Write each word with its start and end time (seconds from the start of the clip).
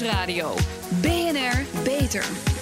Nieuwsradio. 0.00 0.54
BNR 1.02 1.66
Beter. 1.84 2.59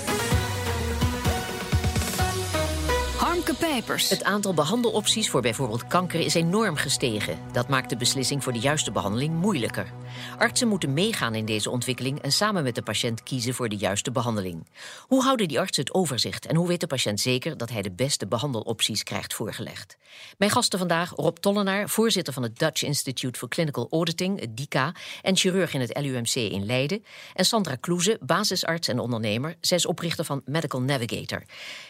Het 3.48 4.24
aantal 4.24 4.54
behandelopties 4.54 5.30
voor 5.30 5.40
bijvoorbeeld 5.40 5.86
kanker 5.86 6.20
is 6.20 6.34
enorm 6.34 6.76
gestegen. 6.76 7.38
Dat 7.52 7.68
maakt 7.68 7.90
de 7.90 7.96
beslissing 7.96 8.42
voor 8.42 8.52
de 8.52 8.58
juiste 8.58 8.90
behandeling 8.90 9.34
moeilijker. 9.34 9.92
Artsen 10.38 10.68
moeten 10.68 10.92
meegaan 10.92 11.34
in 11.34 11.44
deze 11.44 11.70
ontwikkeling 11.70 12.22
en 12.22 12.32
samen 12.32 12.62
met 12.62 12.74
de 12.74 12.82
patiënt 12.82 13.22
kiezen 13.22 13.54
voor 13.54 13.68
de 13.68 13.76
juiste 13.76 14.10
behandeling. 14.10 14.66
Hoe 15.06 15.22
houden 15.22 15.48
die 15.48 15.60
artsen 15.60 15.84
het 15.84 15.94
overzicht 15.94 16.46
en 16.46 16.56
hoe 16.56 16.68
weet 16.68 16.80
de 16.80 16.86
patiënt 16.86 17.20
zeker 17.20 17.56
dat 17.56 17.70
hij 17.70 17.82
de 17.82 17.90
beste 17.90 18.26
behandelopties 18.26 19.02
krijgt 19.02 19.34
voorgelegd? 19.34 19.96
Mijn 20.38 20.50
gasten 20.50 20.78
vandaag 20.78 21.10
Rob 21.10 21.36
Tollenaar, 21.36 21.88
voorzitter 21.88 22.32
van 22.32 22.42
het 22.42 22.58
Dutch 22.58 22.82
Institute 22.82 23.38
for 23.38 23.48
Clinical 23.48 23.86
Auditing, 23.90 24.40
het 24.40 24.56
DICA, 24.56 24.94
en 25.22 25.36
chirurg 25.36 25.74
in 25.74 25.80
het 25.80 26.00
LUMC 26.00 26.34
in 26.34 26.66
Leiden. 26.66 27.04
En 27.34 27.44
Sandra 27.44 27.74
Kloeze, 27.74 28.18
basisarts 28.20 28.88
en 28.88 28.98
ondernemer. 28.98 29.56
Zij 29.60 29.76
is 29.76 29.86
oprichter 29.86 30.24
van 30.24 30.42
Medical 30.44 30.80
Navigator. 30.80 31.42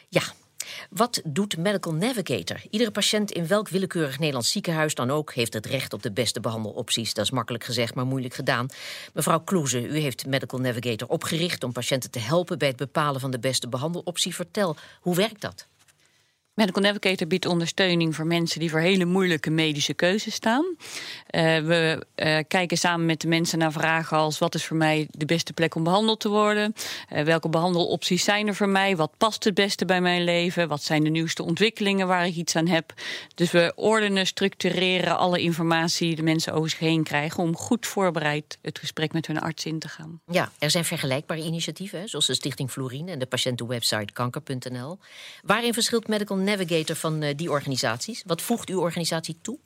Ja, 0.08 0.22
wat 0.90 1.20
doet 1.24 1.56
Medical 1.56 1.92
Navigator? 1.92 2.60
Iedere 2.70 2.90
patiënt 2.90 3.30
in 3.30 3.46
welk 3.46 3.68
willekeurig 3.68 4.18
Nederlands 4.18 4.50
ziekenhuis 4.50 4.94
dan 4.94 5.10
ook 5.10 5.32
heeft 5.32 5.52
het 5.52 5.66
recht 5.66 5.92
op 5.92 6.02
de 6.02 6.12
beste 6.12 6.40
behandelopties. 6.40 7.14
Dat 7.14 7.24
is 7.24 7.30
makkelijk 7.30 7.64
gezegd, 7.64 7.94
maar 7.94 8.06
moeilijk 8.06 8.34
gedaan. 8.34 8.68
Mevrouw 9.14 9.40
Kloeze, 9.40 9.88
u 9.88 9.98
heeft 9.98 10.26
Medical 10.26 10.60
Navigator 10.60 11.08
opgericht 11.08 11.64
om 11.64 11.72
patiënten 11.72 12.10
te 12.10 12.18
helpen 12.18 12.58
bij 12.58 12.68
het 12.68 12.76
bepalen 12.76 13.20
van 13.20 13.30
de 13.30 13.38
beste 13.38 13.68
behandeloptie. 13.68 14.34
Vertel, 14.34 14.76
hoe 15.00 15.14
werkt 15.14 15.40
dat? 15.40 15.66
Medical 16.58 16.82
Navigator 16.82 17.26
biedt 17.26 17.46
ondersteuning 17.46 18.14
voor 18.14 18.26
mensen 18.26 18.60
die 18.60 18.70
voor 18.70 18.80
hele 18.80 19.04
moeilijke 19.04 19.50
medische 19.50 19.94
keuzes 19.94 20.34
staan. 20.34 20.64
Uh, 20.66 21.58
we 21.58 22.06
uh, 22.16 22.38
kijken 22.48 22.78
samen 22.78 23.06
met 23.06 23.20
de 23.20 23.28
mensen 23.28 23.58
naar 23.58 23.72
vragen 23.72 24.16
als: 24.16 24.38
wat 24.38 24.54
is 24.54 24.64
voor 24.64 24.76
mij 24.76 25.08
de 25.10 25.24
beste 25.24 25.52
plek 25.52 25.74
om 25.74 25.82
behandeld 25.84 26.20
te 26.20 26.28
worden? 26.28 26.74
Uh, 27.12 27.22
welke 27.22 27.48
behandelopties 27.48 28.24
zijn 28.24 28.46
er 28.46 28.54
voor 28.54 28.68
mij? 28.68 28.96
Wat 28.96 29.10
past 29.16 29.44
het 29.44 29.54
beste 29.54 29.84
bij 29.84 30.00
mijn 30.00 30.24
leven? 30.24 30.68
Wat 30.68 30.82
zijn 30.82 31.04
de 31.04 31.10
nieuwste 31.10 31.42
ontwikkelingen 31.42 32.06
waar 32.06 32.26
ik 32.26 32.34
iets 32.34 32.56
aan 32.56 32.66
heb? 32.66 32.92
Dus 33.34 33.50
we 33.50 33.72
ordenen, 33.76 34.26
structureren 34.26 35.18
alle 35.18 35.40
informatie 35.40 36.06
die 36.06 36.16
de 36.16 36.22
mensen 36.22 36.52
over 36.52 36.70
zich 36.70 36.78
heen 36.78 37.02
krijgen 37.02 37.42
om 37.42 37.56
goed 37.56 37.86
voorbereid 37.86 38.58
het 38.62 38.78
gesprek 38.78 39.12
met 39.12 39.26
hun 39.26 39.40
arts 39.40 39.64
in 39.64 39.78
te 39.78 39.88
gaan. 39.88 40.20
Ja, 40.30 40.52
er 40.58 40.70
zijn 40.70 40.84
vergelijkbare 40.84 41.42
initiatieven, 41.42 42.08
zoals 42.08 42.26
de 42.26 42.34
Stichting 42.34 42.70
Florine 42.70 43.10
en 43.12 43.18
de 43.18 43.26
patiëntenwebsite 43.26 44.12
kanker.nl. 44.12 44.98
Waarin 45.42 45.72
verschilt 45.72 46.08
Medical 46.08 46.46
navigator 46.48 46.96
van 46.96 47.22
uh, 47.22 47.36
die 47.36 47.50
organisaties? 47.50 48.22
Wat 48.26 48.42
voegt 48.42 48.68
uw 48.68 48.80
organisatie 48.80 49.38
toe? 49.42 49.58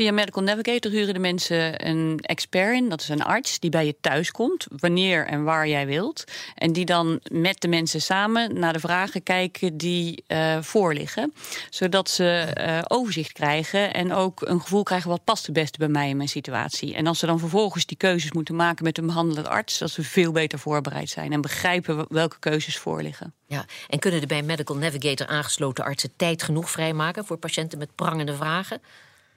Via 0.00 0.12
Medical 0.12 0.42
Navigator 0.42 0.90
huren 0.92 1.14
de 1.14 1.20
mensen 1.20 1.88
een 1.88 2.18
expert 2.22 2.74
in, 2.76 2.88
dat 2.88 3.00
is 3.00 3.08
een 3.08 3.22
arts, 3.22 3.58
die 3.58 3.70
bij 3.70 3.86
je 3.86 3.96
thuis 4.00 4.30
komt, 4.30 4.66
wanneer 4.76 5.26
en 5.26 5.44
waar 5.44 5.68
jij 5.68 5.86
wilt. 5.86 6.24
En 6.54 6.72
die 6.72 6.84
dan 6.84 7.20
met 7.32 7.60
de 7.60 7.68
mensen 7.68 8.00
samen 8.00 8.58
naar 8.58 8.72
de 8.72 8.80
vragen 8.80 9.22
kijken 9.22 9.76
die 9.76 10.24
uh, 10.28 10.62
voorliggen. 10.62 11.32
Zodat 11.70 12.10
ze 12.10 12.54
uh, 12.58 12.78
overzicht 12.88 13.32
krijgen 13.32 13.94
en 13.94 14.12
ook 14.12 14.40
een 14.40 14.60
gevoel 14.60 14.82
krijgen 14.82 15.10
wat 15.10 15.24
past 15.24 15.46
het 15.46 15.54
beste 15.54 15.78
bij 15.78 15.88
mij 15.88 16.08
in 16.08 16.16
mijn 16.16 16.28
situatie. 16.28 16.94
En 16.94 17.06
als 17.06 17.18
ze 17.18 17.26
dan 17.26 17.38
vervolgens 17.38 17.86
die 17.86 17.96
keuzes 17.96 18.32
moeten 18.32 18.56
maken 18.56 18.84
met 18.84 18.98
een 18.98 19.06
behandelend 19.06 19.48
arts, 19.48 19.78
dat 19.78 19.90
ze 19.90 20.02
veel 20.02 20.32
beter 20.32 20.58
voorbereid 20.58 21.08
zijn 21.08 21.32
en 21.32 21.40
begrijpen 21.40 22.06
welke 22.08 22.38
keuzes 22.38 22.78
voorliggen. 22.78 23.34
Ja, 23.46 23.64
en 23.88 23.98
kunnen 23.98 24.20
de 24.20 24.26
bij 24.26 24.42
Medical 24.42 24.76
Navigator 24.76 25.26
aangesloten 25.26 25.84
artsen 25.84 26.10
tijd 26.16 26.42
genoeg 26.42 26.70
vrijmaken 26.70 27.24
voor 27.24 27.36
patiënten 27.36 27.78
met 27.78 27.94
prangende 27.94 28.34
vragen? 28.34 28.80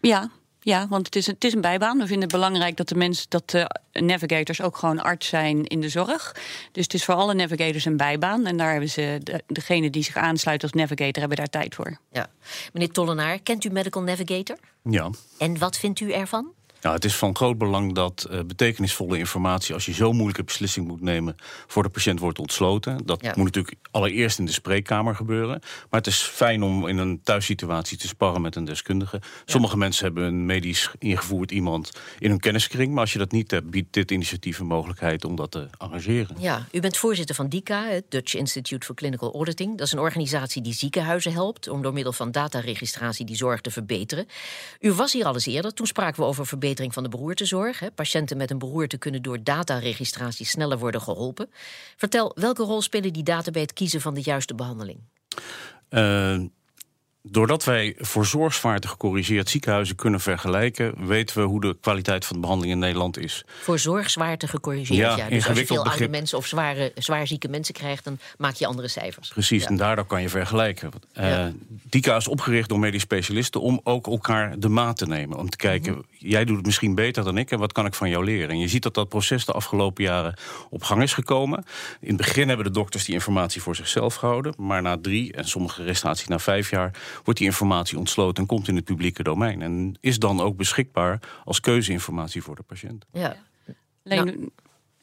Ja, 0.02 0.30
ja, 0.64 0.88
want 0.88 1.06
het 1.06 1.16
is, 1.16 1.28
het 1.28 1.44
is 1.44 1.54
een 1.54 1.62
bijbaan. 1.62 1.98
We 1.98 2.08
vinden 2.08 2.22
het 2.22 2.32
belangrijk 2.32 2.78
dat 2.78 2.88
de 2.88 2.96
mensen, 2.96 3.26
dat 3.30 3.50
de 3.50 3.70
navigators 3.92 4.62
ook 4.62 4.78
gewoon 4.78 5.02
arts 5.02 5.28
zijn 5.28 5.66
in 5.66 5.82
de 5.82 5.90
zorg. 5.90 6.36
Dus 6.72 6.84
het 6.84 6.94
is 6.94 7.06
voor 7.06 7.16
alle 7.16 7.34
navigators 7.34 7.86
een 7.86 7.98
bijbaan. 7.98 8.46
En 8.46 8.58
daar 8.58 8.72
hebben 8.72 8.90
ze, 8.90 9.20
de, 9.24 9.44
degene 9.48 9.90
die 9.90 10.04
zich 10.04 10.16
aansluiten 10.16 10.72
als 10.72 10.82
navigator, 10.82 11.20
hebben 11.20 11.38
daar 11.38 11.50
tijd 11.50 11.76
voor. 11.76 11.98
Ja. 12.12 12.28
Meneer 12.74 12.92
Tollenaar, 12.92 13.40
kent 13.40 13.64
u 13.64 13.70
Medical 13.70 14.02
Navigator? 14.02 14.58
Ja. 14.84 15.10
En 15.38 15.58
wat 15.58 15.78
vindt 15.78 16.00
u 16.00 16.12
ervan? 16.12 16.52
Ja, 16.84 16.94
het 16.94 17.06
is 17.06 17.16
van 17.16 17.36
groot 17.36 17.58
belang 17.58 17.94
dat 17.94 18.28
uh, 18.32 18.40
betekenisvolle 18.48 19.18
informatie, 19.18 19.74
als 19.74 19.86
je 19.86 19.94
zo'n 19.94 20.16
moeilijke 20.16 20.44
beslissing 20.44 20.88
moet 20.88 21.02
nemen, 21.02 21.36
voor 21.68 21.84
de 21.84 21.90
patiënt 21.90 22.20
wordt 22.20 22.40
ontsloten. 22.40 23.06
Dat 23.06 23.22
ja. 23.22 23.34
moet 23.36 23.46
natuurlijk 23.46 23.78
allereerst 23.92 24.40
in 24.40 24.46
de 24.46 24.52
spreekkamer 24.52 25.16
gebeuren. 25.16 25.60
Maar 25.90 26.00
het 26.00 26.08
is 26.08 26.22
fijn 26.22 26.64
om 26.64 26.88
in 26.88 26.98
een 26.98 27.22
thuissituatie 27.24 27.98
te 27.98 28.08
sparren 28.08 28.42
met 28.42 28.56
een 28.56 28.66
deskundige. 28.66 29.22
Sommige 29.46 29.78
mensen 29.78 30.06
hebben 30.06 30.24
een 30.24 30.46
medisch 30.46 30.92
ingevoerd 31.00 31.52
iemand 31.52 31.92
in 32.20 32.30
hun 32.30 32.40
kenniskring. 32.40 32.92
Maar 32.92 33.02
als 33.02 33.14
je 33.14 33.20
dat 33.20 33.32
niet 33.32 33.52
hebt, 33.52 33.70
biedt 33.70 33.94
dit 33.94 34.12
initiatief 34.12 34.60
een 34.60 34.66
mogelijkheid 34.66 35.26
om 35.26 35.36
dat 35.36 35.52
te 35.52 35.68
arrangeren. 35.78 36.36
Ja, 36.40 36.68
u 36.72 36.80
bent 36.80 36.98
voorzitter 36.98 37.36
van 37.36 37.50
DICA, 37.50 37.86
het 37.86 38.06
Dutch 38.10 38.36
Institute 38.36 38.86
for 38.86 38.96
Clinical 38.96 39.34
Auditing. 39.34 39.78
Dat 39.78 39.88
is 39.88 39.94
een 39.94 40.00
organisatie 40.00 40.62
die 40.62 40.74
ziekenhuizen 40.74 41.34
helpt 41.34 41.68
om 41.68 41.82
door 41.82 41.94
middel 41.94 42.14
van 42.14 42.32
dataregistratie 42.32 43.26
die 43.26 43.36
zorg 43.36 43.62
te 43.62 43.72
verbeteren. 43.72 44.28
U 44.80 44.94
was 44.94 45.14
hier 45.14 45.26
al 45.26 45.34
eens 45.34 45.46
eerder, 45.46 45.74
toen 45.74 45.88
spraken 45.88 46.22
we 46.22 46.28
over 46.28 46.46
verbetering 46.46 46.72
van 46.80 47.04
de 47.04 47.10
beroertezorg. 47.10 47.80
Hè. 47.80 47.92
Patiënten 47.92 48.38
met 48.38 48.52
een 48.52 48.58
beroerte 48.58 48.98
kunnen 48.98 49.22
door 49.22 49.44
dataregistratie 49.44 50.46
sneller 50.46 50.78
worden 50.78 51.02
geholpen. 51.02 51.50
Vertel, 51.98 52.32
welke 52.36 52.64
rol 52.64 52.82
spelen 52.82 53.14
die 53.14 53.24
data 53.24 53.52
bij 53.52 53.62
het 53.62 53.74
kiezen 53.74 54.02
van 54.02 54.14
de 54.14 54.22
juiste 54.22 54.56
behandeling? 54.56 55.00
Uh, 55.90 56.40
Doordat 57.26 57.64
wij 57.64 57.96
voor 57.98 58.26
zorgzwaarte 58.26 58.88
gecorrigeerd 58.88 59.50
ziekenhuizen 59.50 59.96
kunnen 59.96 60.20
vergelijken, 60.20 61.08
weten 61.08 61.38
we 61.38 61.44
hoe 61.44 61.62
de 61.62 61.78
kwaliteit 61.82 62.26
van 62.26 62.36
de 62.36 62.42
behandeling 62.42 62.74
in 62.76 62.80
Nederland 62.80 63.18
is. 63.18 63.44
Voor 63.62 63.80
zorgzwaarte 63.80 64.48
gecorrigeerd, 64.48 65.00
ja. 65.00 65.18
ja. 65.18 65.30
Dus 65.30 65.48
als 65.48 65.58
je 65.58 65.66
veel 65.66 65.86
oude 65.86 66.10
mensen 66.10 66.38
of 66.38 66.48
zware, 66.48 66.92
zwaar 66.96 67.28
zieke 67.28 67.48
mensen 67.48 67.74
krijgt, 67.74 68.04
dan 68.04 68.20
maak 68.38 68.56
je 68.56 68.66
andere 68.66 68.88
cijfers. 68.88 69.30
Precies, 69.30 69.64
ja. 69.64 69.70
en 69.70 69.78
daardoor 69.78 70.06
kan 70.06 70.22
je 70.22 70.30
vergelijken. 70.30 70.90
Ja. 71.14 71.48
Uh, 71.48 71.54
DICA 71.84 72.16
is 72.16 72.28
opgericht 72.28 72.70
door 72.70 72.80
medisch 72.80 73.02
specialisten 73.02 73.62
om 73.62 73.80
ook 73.84 74.08
elkaar 74.08 74.60
de 74.60 74.70
maat 74.70 74.98
te 74.98 75.08
nemen. 75.08 75.38
Om 75.38 75.50
te 75.50 75.58
kijken, 75.58 75.92
mm 75.92 75.98
-hmm. 75.98 76.30
jij 76.30 76.46
doet 76.46 76.56
het 76.56 76.66
misschien 76.66 76.96
beter 76.96 77.24
dan 77.24 77.38
ik 77.38 77.52
en 77.52 77.60
wat 77.60 77.72
kan 77.72 77.86
ik 77.86 77.94
van 77.94 78.10
jou 78.10 78.24
leren? 78.24 78.50
En 78.50 78.60
je 78.60 78.68
ziet 78.68 78.84
dat 78.84 78.94
dat 78.94 79.10
proces 79.10 79.46
de 79.46 79.52
afgelopen 79.52 80.04
jaren 80.04 80.38
op 80.70 80.84
gang 80.84 81.02
is 81.02 81.14
gekomen. 81.14 81.66
In 82.00 82.08
het 82.08 82.18
begin 82.18 82.48
hebben 82.48 82.66
de 82.66 82.72
dokters 82.72 83.06
die 83.06 83.14
informatie 83.14 83.62
voor 83.62 83.76
zichzelf 83.76 84.16
gehouden, 84.16 84.54
maar 84.58 84.82
na 84.82 84.98
drie 85.02 85.34
en 85.34 85.48
sommige 85.48 85.84
restauraties 85.84 86.28
na 86.28 86.40
vijf 86.40 86.70
jaar 86.70 86.92
wordt 87.24 87.40
die 87.40 87.48
informatie 87.48 87.98
ontsloten 87.98 88.44
en 88.44 88.50
komt 88.50 88.68
in 88.68 88.76
het 88.76 88.86
publieke 88.86 89.24
domein. 89.24 89.62
En 89.62 89.98
is 90.00 90.20
dan 90.20 90.42
ook 90.42 90.58
beschikbaar 90.58 91.20
als 91.46 91.60
keuzeinformatie 91.60 92.44
voor 92.44 92.56
de 92.56 92.64
patiënt. 92.64 93.06
Ja. 93.12 93.36
Nou, 94.04 94.52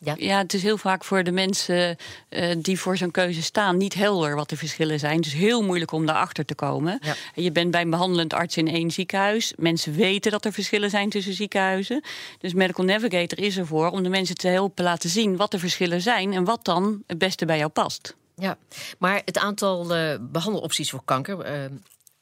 ja. 0.02 0.14
ja, 0.18 0.38
het 0.38 0.54
is 0.54 0.62
heel 0.62 0.78
vaak 0.78 1.04
voor 1.04 1.22
de 1.22 1.30
mensen 1.30 1.96
uh, 2.30 2.54
die 2.58 2.80
voor 2.80 2.96
zo'n 2.96 3.10
keuze 3.10 3.42
staan 3.42 3.76
niet 3.76 3.94
helder 3.94 4.34
wat 4.34 4.48
de 4.48 4.56
verschillen 4.56 4.98
zijn. 4.98 5.16
Het 5.16 5.26
is 5.26 5.32
heel 5.32 5.62
moeilijk 5.62 5.92
om 5.92 6.06
daarachter 6.06 6.44
te 6.44 6.54
komen. 6.54 6.98
Ja. 7.02 7.14
Je 7.34 7.52
bent 7.52 7.70
bij 7.70 7.80
een 7.80 7.90
behandelend 7.90 8.32
arts 8.32 8.56
in 8.56 8.68
één 8.68 8.90
ziekenhuis. 8.90 9.52
Mensen 9.56 9.92
weten 9.92 10.30
dat 10.30 10.44
er 10.44 10.52
verschillen 10.52 10.90
zijn 10.90 11.10
tussen 11.10 11.34
ziekenhuizen. 11.34 12.02
Dus 12.38 12.54
Medical 12.54 12.84
Navigator 12.84 13.38
is 13.38 13.58
ervoor 13.58 13.90
om 13.90 14.02
de 14.02 14.08
mensen 14.08 14.36
te 14.36 14.48
helpen 14.48 14.84
laten 14.84 15.10
zien 15.10 15.36
wat 15.36 15.50
de 15.50 15.58
verschillen 15.58 16.00
zijn 16.00 16.32
en 16.32 16.44
wat 16.44 16.64
dan 16.64 17.02
het 17.06 17.18
beste 17.18 17.46
bij 17.46 17.58
jou 17.58 17.70
past. 17.70 18.16
Ja, 18.34 18.56
maar 18.98 19.22
het 19.24 19.38
aantal 19.38 19.96
uh, 19.96 20.14
behandelopties 20.20 20.90
voor 20.90 21.02
kanker. 21.04 21.52
Uh, 21.52 21.64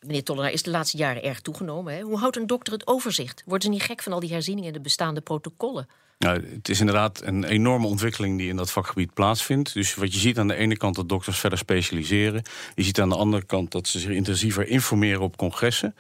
meneer 0.01 0.25
Tollenaar, 0.25 0.53
is 0.53 0.63
de 0.63 0.71
laatste 0.71 0.97
jaren 0.97 1.23
erg 1.23 1.41
toegenomen. 1.41 1.95
Hè? 1.95 2.01
Hoe 2.01 2.19
houdt 2.19 2.37
een 2.37 2.47
dokter 2.47 2.73
het 2.73 2.87
overzicht? 2.87 3.43
Worden 3.47 3.63
ze 3.63 3.71
niet 3.71 3.83
gek 3.83 4.03
van 4.03 4.13
al 4.13 4.21
die 4.21 4.33
herzieningen 4.33 4.69
en 4.69 4.77
de 4.77 4.83
bestaande 4.83 5.21
protocollen? 5.21 5.89
Nou, 6.19 6.45
het 6.55 6.69
is 6.69 6.81
inderdaad 6.81 7.23
een 7.25 7.45
enorme 7.45 7.87
ontwikkeling 7.87 8.39
die 8.39 8.49
in 8.49 8.57
dat 8.57 8.71
vakgebied 8.71 9.15
plaatsvindt. 9.15 9.75
Dus 9.75 9.95
wat 9.95 10.13
je 10.13 10.19
ziet 10.19 10.39
aan 10.39 10.49
de 10.49 10.55
ene 10.55 10.77
kant 10.77 10.95
dat 10.95 11.09
dokters 11.09 11.39
verder 11.39 11.59
specialiseren. 11.59 12.43
Je 12.75 12.83
ziet 12.83 13.01
aan 13.01 13.09
de 13.09 13.17
andere 13.17 13.45
kant 13.45 13.71
dat 13.71 13.89
ze 13.89 13.99
zich 13.99 14.11
intensiever 14.11 14.67
informeren 14.67 15.21
op 15.21 15.37
congressen. 15.37 15.95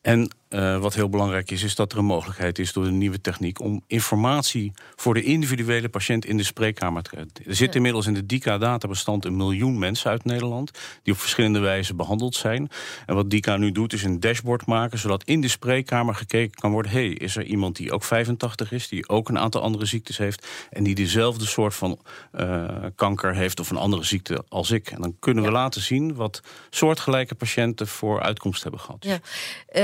En 0.00 0.30
uh, 0.50 0.78
wat 0.78 0.94
heel 0.94 1.08
belangrijk 1.08 1.50
is, 1.50 1.62
is 1.62 1.74
dat 1.74 1.92
er 1.92 1.98
een 1.98 2.04
mogelijkheid 2.04 2.58
is 2.58 2.72
door 2.72 2.84
de 2.84 2.90
nieuwe 2.90 3.20
techniek 3.20 3.60
om 3.60 3.82
informatie 3.86 4.72
voor 4.96 5.14
de 5.14 5.22
individuele 5.22 5.88
patiënt 5.88 6.24
in 6.24 6.36
de 6.36 6.42
spreekkamer 6.42 7.02
te 7.02 7.10
krijgen. 7.10 7.32
Er 7.46 7.54
zit 7.54 7.74
inmiddels 7.74 8.06
in 8.06 8.14
de 8.14 8.26
DICA-databestand 8.26 9.24
een 9.24 9.36
miljoen 9.36 9.78
mensen 9.78 10.10
uit 10.10 10.24
Nederland 10.24 10.70
die 11.02 11.12
op 11.12 11.18
verschillende 11.18 11.58
wijzen 11.58 11.96
behandeld 11.96 12.34
zijn. 12.34 12.68
En 13.06 13.14
wat 13.14 13.30
DICA 13.30 13.56
nu 13.56 13.72
doet, 13.72 13.92
is 13.92 14.02
een 14.02 14.20
dashboard 14.20 14.66
maken, 14.66 14.98
zodat 14.98 15.24
in 15.24 15.40
de 15.40 15.48
spreekkamer 15.48 16.14
gekeken 16.14 16.60
kan 16.60 16.70
worden: 16.70 16.92
hey, 16.92 17.08
is 17.08 17.36
er 17.36 17.44
iemand 17.44 17.76
die 17.76 17.92
ook 17.92 18.04
85 18.04 18.72
is, 18.72 18.88
die 18.88 19.08
ook 19.08 19.28
een 19.28 19.38
aantal 19.38 19.62
andere 19.62 19.86
ziektes 19.86 20.18
heeft 20.18 20.46
en 20.70 20.82
die 20.82 20.94
dezelfde 20.94 21.46
soort 21.46 21.74
van 21.74 21.98
uh, 22.34 22.68
kanker 22.94 23.34
heeft 23.34 23.60
of 23.60 23.70
een 23.70 23.76
andere 23.76 24.04
ziekte 24.04 24.44
als 24.48 24.70
ik? 24.70 24.90
En 24.90 25.00
dan 25.00 25.16
kunnen 25.18 25.42
ja. 25.42 25.48
we 25.48 25.54
laten 25.54 25.80
zien 25.80 26.14
wat 26.14 26.42
soortgelijke 26.70 27.34
patiënten 27.34 27.86
voor 27.86 28.20
uitkomst 28.20 28.62
hebben 28.62 28.80
gehad. 28.80 29.04
Ja. 29.04 29.18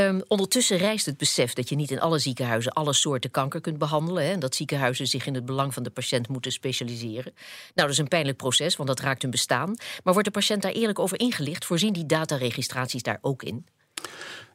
Um, 0.06 0.22
ondertussen 0.28 0.76
rijst 0.76 1.06
het 1.06 1.16
besef 1.16 1.52
dat 1.52 1.68
je 1.68 1.76
niet 1.76 1.90
in 1.90 2.00
alle 2.00 2.18
ziekenhuizen 2.18 2.72
alle 2.72 2.92
soorten 2.92 3.30
kanker 3.30 3.60
kunt 3.60 3.78
behandelen. 3.78 4.24
Hè, 4.24 4.32
en 4.32 4.40
dat 4.40 4.54
ziekenhuizen 4.54 5.06
zich 5.06 5.26
in 5.26 5.34
het 5.34 5.44
belang 5.44 5.74
van 5.74 5.82
de 5.82 5.90
patiënt 5.90 6.28
moeten 6.28 6.52
specialiseren. 6.52 7.32
Nou, 7.34 7.34
dat 7.74 7.90
is 7.90 7.98
een 7.98 8.08
pijnlijk 8.08 8.36
proces, 8.36 8.76
want 8.76 8.88
dat 8.88 9.00
raakt 9.00 9.22
hun 9.22 9.30
bestaan. 9.30 9.68
Maar 10.04 10.12
wordt 10.12 10.24
de 10.24 10.30
patiënt 10.30 10.62
daar 10.62 10.72
eerlijk 10.72 10.98
over 10.98 11.20
ingelicht? 11.20 11.64
Voorzien 11.64 11.92
die 11.92 12.06
dataregistraties 12.06 13.02
daar 13.02 13.18
ook 13.20 13.42
in? 13.42 13.66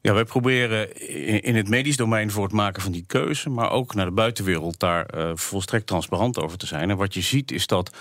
Ja, 0.01 0.13
wij 0.13 0.25
proberen 0.25 1.09
in 1.43 1.55
het 1.55 1.69
medisch 1.69 1.97
domein 1.97 2.31
voor 2.31 2.43
het 2.43 2.53
maken 2.53 2.81
van 2.81 2.91
die 2.91 3.03
keuze, 3.07 3.49
maar 3.49 3.71
ook 3.71 3.93
naar 3.93 4.05
de 4.05 4.11
buitenwereld 4.11 4.79
daar 4.79 5.15
uh, 5.15 5.31
volstrekt 5.33 5.87
transparant 5.87 6.39
over 6.39 6.57
te 6.57 6.65
zijn. 6.65 6.89
En 6.89 6.97
wat 6.97 7.13
je 7.13 7.21
ziet 7.21 7.51
is 7.51 7.67
dat 7.67 7.95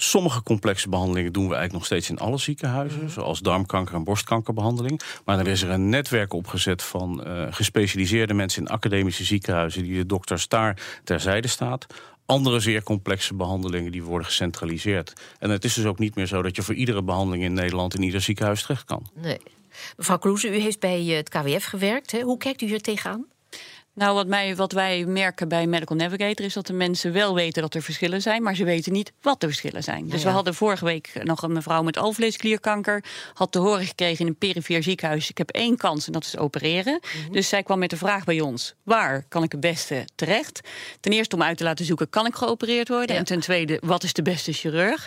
Sommige 0.00 0.42
complexe 0.42 0.88
behandelingen 0.88 1.32
doen 1.32 1.48
we 1.48 1.54
eigenlijk 1.54 1.72
nog 1.72 1.84
steeds 1.84 2.10
in 2.10 2.18
alle 2.18 2.38
ziekenhuizen, 2.38 2.98
mhm. 2.98 3.08
zoals 3.08 3.40
darmkanker 3.40 3.94
en 3.94 4.04
borstkankerbehandeling. 4.04 5.00
Maar 5.24 5.36
dan 5.36 5.46
is 5.46 5.62
er 5.62 5.70
een 5.70 5.88
netwerk 5.88 6.32
opgezet 6.32 6.82
van 6.82 7.22
uh, 7.26 7.46
gespecialiseerde 7.50 8.34
mensen 8.34 8.62
in 8.62 8.68
academische 8.68 9.24
ziekenhuizen, 9.24 9.82
die 9.82 9.96
de 9.96 10.06
dokters 10.06 10.48
daar 10.48 11.00
terzijde 11.04 11.48
staat. 11.48 11.86
Andere 12.26 12.60
zeer 12.60 12.82
complexe 12.82 13.34
behandelingen 13.34 13.92
die 13.92 14.02
worden 14.02 14.26
gecentraliseerd. 14.26 15.12
En 15.38 15.50
het 15.50 15.64
is 15.64 15.74
dus 15.74 15.84
ook 15.84 15.98
niet 15.98 16.14
meer 16.14 16.26
zo 16.26 16.42
dat 16.42 16.56
je 16.56 16.62
voor 16.62 16.74
iedere 16.74 17.02
behandeling 17.02 17.44
in 17.44 17.52
Nederland 17.52 17.94
in 17.94 18.02
ieder 18.02 18.20
ziekenhuis 18.20 18.62
terecht 18.62 18.84
kan. 18.84 19.10
Nee. 19.14 19.40
Mevrouw 19.96 20.18
Kloeze, 20.18 20.48
u 20.48 20.58
heeft 20.58 20.80
bij 20.80 21.02
het 21.02 21.28
KWF 21.28 21.64
gewerkt. 21.64 22.10
Hè? 22.10 22.20
Hoe 22.20 22.38
kijkt 22.38 22.62
u 22.62 22.66
hier 22.66 22.80
tegenaan? 22.80 23.26
Nou, 23.98 24.14
wat, 24.14 24.26
mij, 24.26 24.56
wat 24.56 24.72
wij 24.72 25.04
merken 25.04 25.48
bij 25.48 25.66
Medical 25.66 25.96
Navigator 25.96 26.46
is 26.46 26.54
dat 26.54 26.66
de 26.66 26.72
mensen 26.72 27.12
wel 27.12 27.34
weten 27.34 27.62
dat 27.62 27.74
er 27.74 27.82
verschillen 27.82 28.22
zijn, 28.22 28.42
maar 28.42 28.54
ze 28.54 28.64
weten 28.64 28.92
niet 28.92 29.12
wat 29.22 29.40
de 29.40 29.46
verschillen 29.46 29.82
zijn. 29.82 30.08
Dus 30.08 30.22
we 30.22 30.28
hadden 30.28 30.54
vorige 30.54 30.84
week 30.84 31.12
nog 31.22 31.42
een 31.42 31.52
mevrouw 31.52 31.82
met 31.82 31.96
alvleesklierkanker, 31.96 33.04
had 33.34 33.52
te 33.52 33.58
horen 33.58 33.86
gekregen 33.86 34.20
in 34.20 34.26
een 34.26 34.36
perifeer 34.36 34.82
ziekenhuis: 34.82 35.30
ik 35.30 35.38
heb 35.38 35.50
één 35.50 35.76
kans 35.76 36.06
en 36.06 36.12
dat 36.12 36.24
is 36.24 36.36
opereren. 36.36 37.00
Mhm. 37.02 37.32
Dus 37.32 37.48
zij 37.48 37.62
kwam 37.62 37.78
met 37.78 37.90
de 37.90 37.96
vraag 37.96 38.24
bij 38.24 38.40
ons: 38.40 38.74
waar 38.82 39.24
kan 39.28 39.42
ik 39.42 39.52
het 39.52 39.60
beste 39.60 40.04
terecht? 40.14 40.60
Ten 41.00 41.12
eerste 41.12 41.34
om 41.34 41.42
uit 41.42 41.58
te 41.58 41.64
laten 41.64 41.84
zoeken: 41.84 42.10
kan 42.10 42.26
ik 42.26 42.34
geopereerd 42.34 42.88
worden? 42.88 43.16
En 43.16 43.24
ten 43.24 43.40
tweede, 43.40 43.80
wat 43.84 44.02
is 44.02 44.12
de 44.12 44.22
beste 44.22 44.52
chirurg? 44.52 45.06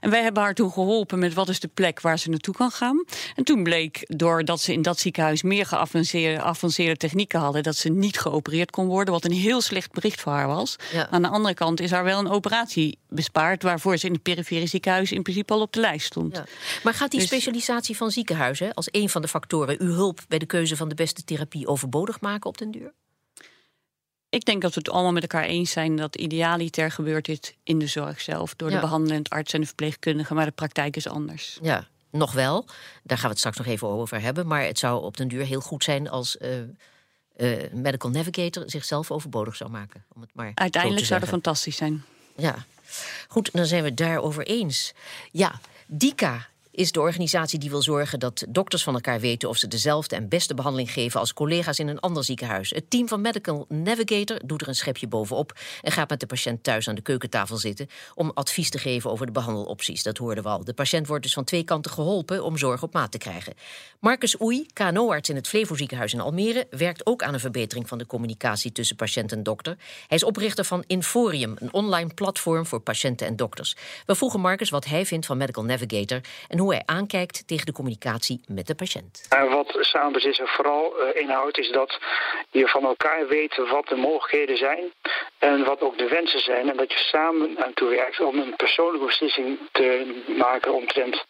En 0.00 0.10
wij 0.10 0.22
hebben 0.22 0.42
haar 0.42 0.54
toen 0.54 0.72
geholpen 0.72 1.18
met 1.18 1.34
wat 1.34 1.48
is 1.48 1.60
de 1.60 1.70
plek 1.74 2.00
waar 2.00 2.18
ze 2.18 2.30
naartoe 2.30 2.54
kan 2.54 2.70
gaan. 2.70 3.04
En 3.34 3.44
toen 3.44 3.62
bleek, 3.62 4.04
doordat 4.06 4.60
ze 4.60 4.72
in 4.72 4.82
dat 4.82 4.98
ziekenhuis 4.98 5.42
meer 5.42 5.66
geavanceerde 5.66 6.96
technieken 6.96 7.40
hadden, 7.40 7.62
dat 7.62 7.76
ze 7.76 7.88
niet 7.88 8.18
geopereerd 8.18 8.28
kon 8.70 8.86
worden. 8.86 9.14
Wat 9.14 9.24
een 9.24 9.32
heel 9.32 9.60
slecht 9.60 9.92
bericht 9.92 10.20
voor 10.20 10.32
haar 10.32 10.46
was. 10.46 10.76
Aan 11.10 11.22
de 11.22 11.28
andere 11.28 11.54
kant 11.54 11.80
is 11.80 11.90
haar 11.90 12.04
wel 12.04 12.18
een 12.18 12.28
operatie 12.28 12.98
bespaard. 13.08 13.62
Waarvoor 13.62 13.96
ze 13.96 14.06
in 14.06 14.12
het 14.12 14.22
perifere 14.22 14.66
ziekenhuis 14.66 15.12
in 15.12 15.22
principe 15.22 15.52
al 15.52 15.60
op 15.60 15.72
de 15.72 15.80
lijst 15.80 16.06
stond. 16.06 16.36
Ja. 16.36 16.44
Maar 16.82 16.94
gaat 16.94 17.10
die 17.10 17.20
dus- 17.20 17.28
specialisatie 17.28 17.96
van 17.96 18.10
ziekenhuizen 18.10 18.74
als 18.74 18.88
een 18.90 19.08
van 19.08 19.22
de 19.22 19.28
factoren 19.28 19.80
uw 19.80 19.92
hulp 19.92 20.20
bij 20.28 20.38
de 20.38 20.46
keuze 20.46 20.76
van 20.76 20.88
de 20.88 20.94
beste 20.94 21.24
therapie 21.24 21.66
overbodig 21.66 22.20
maken 22.20 22.48
op 22.48 22.58
den 22.58 22.70
duur? 22.70 22.92
Ik 24.28 24.44
denk 24.44 24.62
dat 24.62 24.74
we 24.74 24.80
het 24.80 24.90
allemaal 24.90 25.12
met 25.12 25.22
elkaar 25.22 25.44
eens 25.44 25.70
zijn 25.70 25.96
dat 25.96 26.16
idealiter 26.16 26.90
gebeurt 26.90 27.24
dit 27.24 27.56
in 27.64 27.78
de 27.78 27.86
zorg 27.86 28.20
zelf. 28.20 28.54
Door 28.54 28.70
de 28.70 28.80
behandelend 28.80 29.30
arts 29.30 29.52
en 29.52 29.60
de 29.60 29.66
verpleegkundige, 29.66 30.34
maar 30.34 30.44
de 30.44 30.50
praktijk 30.50 30.96
is 30.96 31.08
anders. 31.08 31.58
Ja, 31.62 31.88
nog 32.10 32.32
wel. 32.32 32.64
Daar 33.02 33.18
gaan 33.18 33.26
we 33.26 33.28
het 33.28 33.38
straks 33.38 33.56
nog 33.56 33.66
even 33.66 33.88
over 33.88 34.20
hebben. 34.20 34.46
Maar 34.46 34.62
het 34.62 34.78
zou 34.78 35.02
op 35.02 35.16
den 35.16 35.28
duur 35.28 35.44
heel 35.44 35.60
goed 35.60 35.84
zijn 35.84 36.08
als 36.08 36.36
uh, 36.36 36.48
Medical 37.72 38.10
Navigator 38.10 38.62
zichzelf 38.66 39.10
overbodig 39.10 39.56
zou 39.56 39.70
maken. 39.70 40.04
Om 40.14 40.20
het 40.20 40.30
maar 40.34 40.52
Uiteindelijk 40.54 41.06
zou 41.06 41.20
dat 41.20 41.28
fantastisch 41.28 41.76
zijn. 41.76 42.04
Ja, 42.36 42.64
goed, 43.28 43.52
dan 43.52 43.66
zijn 43.66 43.82
we 43.82 43.88
het 43.88 43.96
daarover 43.96 44.46
eens. 44.46 44.92
Ja, 45.30 45.60
DICA 45.86 46.48
is 46.70 46.92
de 46.92 47.00
organisatie 47.00 47.58
die 47.58 47.70
wil 47.70 47.82
zorgen 47.82 48.18
dat 48.18 48.44
dokters 48.48 48.82
van 48.82 48.94
elkaar 48.94 49.20
weten 49.20 49.48
of 49.48 49.56
ze 49.56 49.68
dezelfde 49.68 50.16
en 50.16 50.28
beste 50.28 50.54
behandeling 50.54 50.92
geven 50.92 51.20
als 51.20 51.32
collega's 51.32 51.78
in 51.78 51.88
een 51.88 52.00
ander 52.00 52.24
ziekenhuis. 52.24 52.70
Het 52.70 52.90
team 52.90 53.08
van 53.08 53.20
Medical 53.20 53.64
Navigator 53.68 54.40
doet 54.44 54.62
er 54.62 54.68
een 54.68 54.74
schepje 54.74 55.08
bovenop 55.08 55.58
en 55.82 55.92
gaat 55.92 56.08
met 56.08 56.20
de 56.20 56.26
patiënt 56.26 56.62
thuis 56.62 56.88
aan 56.88 56.94
de 56.94 57.02
keukentafel 57.02 57.56
zitten 57.56 57.86
om 58.14 58.30
advies 58.34 58.70
te 58.70 58.78
geven 58.78 59.10
over 59.10 59.26
de 59.26 59.32
behandelopties. 59.32 60.02
Dat 60.02 60.18
hoorden 60.18 60.44
we 60.44 60.50
al. 60.50 60.64
De 60.64 60.74
patiënt 60.74 61.06
wordt 61.06 61.22
dus 61.22 61.32
van 61.32 61.44
twee 61.44 61.64
kanten 61.64 61.90
geholpen 61.90 62.44
om 62.44 62.56
zorg 62.56 62.82
op 62.82 62.92
maat 62.92 63.12
te 63.12 63.18
krijgen. 63.18 63.54
Marcus 64.00 64.40
Oei, 64.40 64.66
KNO-arts 64.72 65.28
in 65.28 65.36
het 65.36 65.48
Flevo 65.48 65.76
ziekenhuis 65.76 66.12
in 66.12 66.20
Almere, 66.20 66.66
werkt 66.70 67.06
ook 67.06 67.22
aan 67.22 67.34
een 67.34 67.40
verbetering 67.40 67.88
van 67.88 67.98
de 67.98 68.06
communicatie 68.06 68.72
tussen 68.72 68.96
patiënt 68.96 69.32
en 69.32 69.42
dokter. 69.42 69.76
Hij 70.06 70.16
is 70.16 70.24
oprichter 70.24 70.64
van 70.64 70.84
Inforium, 70.86 71.54
een 71.58 71.72
online 71.72 72.14
platform 72.14 72.66
voor 72.66 72.80
patiënten 72.80 73.26
en 73.26 73.36
dokters. 73.36 73.76
We 74.06 74.14
vroegen 74.14 74.40
Marcus 74.40 74.70
wat 74.70 74.84
hij 74.84 75.06
vindt 75.06 75.26
van 75.26 75.36
Medical 75.36 75.64
Navigator 75.64 76.20
en 76.48 76.58
hoe 76.60 76.72
hij 76.72 76.82
aankijkt 76.86 77.46
tegen 77.46 77.66
de 77.66 77.72
communicatie 77.72 78.40
met 78.46 78.66
de 78.66 78.74
patiënt. 78.74 79.26
wat 79.28 79.76
samenbezit 79.80 80.40
vooral 80.44 80.92
uh, 81.00 81.20
inhoudt 81.20 81.58
is 81.58 81.70
dat 81.70 81.98
je 82.50 82.68
van 82.68 82.84
elkaar 82.84 83.26
weet 83.26 83.56
wat 83.56 83.88
de 83.88 83.96
mogelijkheden 83.96 84.56
zijn 84.56 84.92
en 85.38 85.64
wat 85.64 85.80
ook 85.80 85.98
de 85.98 86.08
wensen 86.08 86.40
zijn. 86.40 86.70
En 86.70 86.76
dat 86.76 86.92
je 86.92 86.98
samen 86.98 87.64
aan 87.64 87.74
toe 87.74 87.88
werkt 87.88 88.20
om 88.20 88.38
een 88.38 88.56
persoonlijke 88.56 89.06
beslissing 89.06 89.58
te 89.72 90.22
maken 90.26 90.74
omtrent 90.74 91.24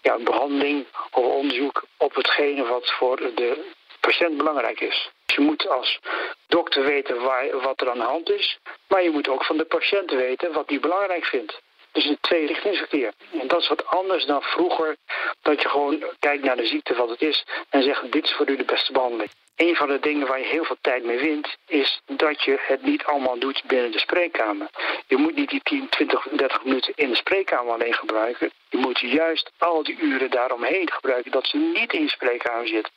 ja, 0.00 0.18
behandeling 0.18 0.86
of 1.10 1.24
onderzoek 1.24 1.84
op 1.96 2.14
hetgene 2.14 2.64
wat 2.66 2.90
voor 2.90 3.16
de 3.16 3.72
patiënt 4.00 4.36
belangrijk 4.36 4.80
is. 4.80 5.10
Je 5.26 5.40
moet 5.40 5.68
als 5.68 6.00
dokter 6.46 6.84
weten 6.84 7.22
waar, 7.22 7.60
wat 7.60 7.80
er 7.80 7.90
aan 7.90 7.98
de 7.98 8.04
hand 8.04 8.30
is, 8.30 8.58
maar 8.88 9.02
je 9.02 9.10
moet 9.10 9.28
ook 9.28 9.44
van 9.44 9.56
de 9.56 9.64
patiënt 9.64 10.10
weten 10.10 10.52
wat 10.52 10.68
hij 10.68 10.80
belangrijk 10.80 11.24
vindt. 11.24 11.62
Dus 11.94 12.04
een 12.04 12.18
tweerichtingsverkeer. 12.20 13.12
En 13.40 13.48
dat 13.48 13.60
is 13.60 13.68
wat 13.68 13.86
anders 13.86 14.26
dan 14.26 14.42
vroeger, 14.42 14.96
dat 15.42 15.62
je 15.62 15.68
gewoon 15.68 16.04
kijkt 16.18 16.44
naar 16.44 16.56
de 16.56 16.66
ziekte 16.66 16.94
wat 16.94 17.08
het 17.08 17.22
is 17.22 17.44
en 17.68 17.82
zegt 17.82 18.12
dit 18.12 18.24
is 18.24 18.32
voor 18.32 18.50
u 18.50 18.56
de 18.56 18.64
beste 18.64 18.92
behandeling. 18.92 19.30
Een 19.56 19.76
van 19.76 19.88
de 19.88 19.98
dingen 19.98 20.26
waar 20.26 20.38
je 20.38 20.44
heel 20.44 20.64
veel 20.64 20.76
tijd 20.80 21.04
mee 21.04 21.18
wint, 21.18 21.56
is 21.66 22.00
dat 22.06 22.42
je 22.42 22.56
het 22.60 22.82
niet 22.82 23.04
allemaal 23.04 23.38
doet 23.38 23.62
binnen 23.66 23.92
de 23.92 23.98
spreekkamer. 23.98 24.68
Je 25.06 25.16
moet 25.16 25.34
niet 25.34 25.50
die 25.50 25.60
10, 25.62 25.88
20, 25.88 26.28
30 26.30 26.64
minuten 26.64 26.92
in 26.96 27.08
de 27.08 27.16
spreekkamer 27.16 27.72
alleen 27.72 27.94
gebruiken. 27.94 28.50
Je 28.68 28.78
moet 28.78 29.00
juist 29.00 29.50
al 29.58 29.82
die 29.82 29.98
uren 29.98 30.30
daaromheen 30.30 30.92
gebruiken 30.92 31.30
dat 31.30 31.46
ze 31.46 31.56
niet 31.56 31.92
in 31.92 32.02
je 32.02 32.08
spreekkamer 32.08 32.68
zitten. 32.68 32.92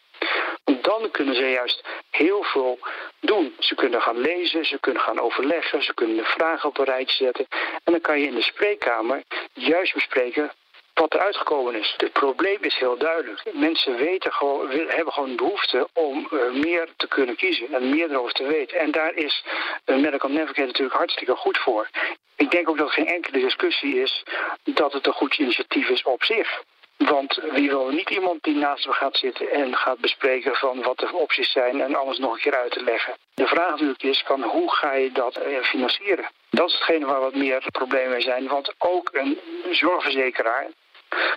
Dan 0.87 1.11
kunnen 1.11 1.35
ze 1.35 1.49
juist 1.49 1.83
heel 2.09 2.43
veel 2.43 2.79
doen. 3.19 3.55
Ze 3.59 3.75
kunnen 3.75 4.01
gaan 4.01 4.17
lezen, 4.17 4.65
ze 4.65 4.79
kunnen 4.79 5.01
gaan 5.01 5.19
overleggen, 5.19 5.83
ze 5.83 5.93
kunnen 5.93 6.17
de 6.17 6.23
vragen 6.23 6.69
op 6.69 6.77
een 6.77 6.85
rijtje 6.85 7.23
zetten. 7.25 7.45
En 7.83 7.91
dan 7.91 8.01
kan 8.01 8.19
je 8.19 8.27
in 8.27 8.35
de 8.35 8.41
spreekkamer 8.41 9.23
juist 9.53 9.93
bespreken 9.93 10.51
wat 10.93 11.13
er 11.13 11.19
uitgekomen 11.19 11.75
is. 11.75 11.93
Het 11.97 12.11
probleem 12.11 12.57
is 12.61 12.75
heel 12.75 12.97
duidelijk. 12.97 13.41
Mensen 13.53 13.95
weten 13.95 14.33
gewoon, 14.33 14.69
hebben 14.69 15.13
gewoon 15.13 15.35
behoefte 15.35 15.87
om 15.93 16.27
uh, 16.31 16.51
meer 16.51 16.87
te 16.97 17.07
kunnen 17.07 17.35
kiezen 17.35 17.73
en 17.73 17.89
meer 17.89 18.11
erover 18.11 18.33
te 18.33 18.47
weten. 18.47 18.79
En 18.79 18.91
daar 18.91 19.13
is 19.13 19.43
uh, 19.85 19.97
Medical 19.97 20.29
Navigator 20.29 20.65
natuurlijk 20.65 20.97
hartstikke 20.97 21.35
goed 21.35 21.57
voor. 21.57 21.89
Ik 22.35 22.51
denk 22.51 22.69
ook 22.69 22.77
dat 22.77 22.87
er 22.87 22.93
geen 22.93 23.07
enkele 23.07 23.39
discussie 23.39 24.01
is 24.01 24.23
dat 24.63 24.93
het 24.93 25.07
een 25.07 25.13
goed 25.13 25.37
initiatief 25.37 25.89
is 25.89 26.03
op 26.03 26.23
zich. 26.23 26.63
Want 26.97 27.39
wie 27.51 27.69
wil 27.69 27.89
niet 27.89 28.09
iemand 28.09 28.43
die 28.43 28.55
naast 28.55 28.85
me 28.85 28.93
gaat 28.93 29.17
zitten 29.17 29.51
en 29.51 29.75
gaat 29.75 29.99
bespreken 29.99 30.55
van 30.55 30.81
wat 30.81 30.97
de 30.97 31.13
opties 31.13 31.51
zijn 31.51 31.81
en 31.81 31.95
alles 31.95 32.17
nog 32.17 32.33
een 32.33 32.39
keer 32.39 32.55
uit 32.55 32.71
te 32.71 32.83
leggen. 32.83 33.13
De 33.33 33.47
vraag 33.47 33.69
natuurlijk 33.69 34.03
is 34.03 34.23
van 34.25 34.43
hoe 34.43 34.71
ga 34.71 34.93
je 34.93 35.11
dat 35.11 35.35
eh, 35.35 35.63
financieren? 35.63 36.29
Dat 36.49 36.67
is 36.67 36.73
hetgene 36.73 37.05
waar 37.05 37.19
wat 37.19 37.35
meer 37.35 37.63
problemen 37.71 38.21
zijn. 38.21 38.47
Want 38.47 38.73
ook 38.77 39.09
een 39.13 39.39
zorgverzekeraar 39.71 40.67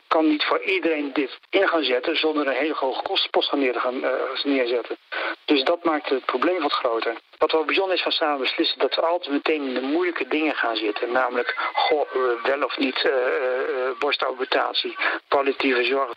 kan 0.09 0.29
niet 0.29 0.45
voor 0.45 0.61
iedereen 0.61 1.13
dit 1.13 1.39
in 1.51 1.69
gaan 1.69 1.83
zetten 1.83 2.17
zonder 2.17 2.47
een 2.47 2.55
hele 2.55 2.75
hoge 2.75 3.03
kostenpost 3.03 3.53
neer 3.53 3.73
te 3.73 3.81
gaan 3.81 4.05
uh, 4.05 4.11
neerzetten. 4.43 4.97
Dus 5.45 5.65
dat 5.65 5.85
maakt 5.85 6.09
het 6.09 6.25
probleem 6.25 6.61
wat 6.61 6.73
groter. 6.73 7.15
Wat 7.39 7.53
wel 7.53 7.65
bijzonder 7.65 7.95
is 7.95 8.03
van 8.03 8.13
samen 8.13 8.39
beslissen, 8.39 8.79
dat 8.79 8.95
we 8.95 9.01
altijd 9.01 9.33
meteen 9.33 9.63
in 9.63 9.75
de 9.75 9.81
moeilijke 9.81 10.29
dingen 10.29 10.55
gaan 10.55 10.77
zitten. 10.77 11.13
Namelijk, 11.13 11.55
goh, 11.73 12.01
eh, 12.01 12.45
wel 12.45 12.63
of 12.63 12.79
niet 12.79 13.05
uh, 13.05 13.13
palliatieve 15.29 15.85
zorg, 15.85 16.13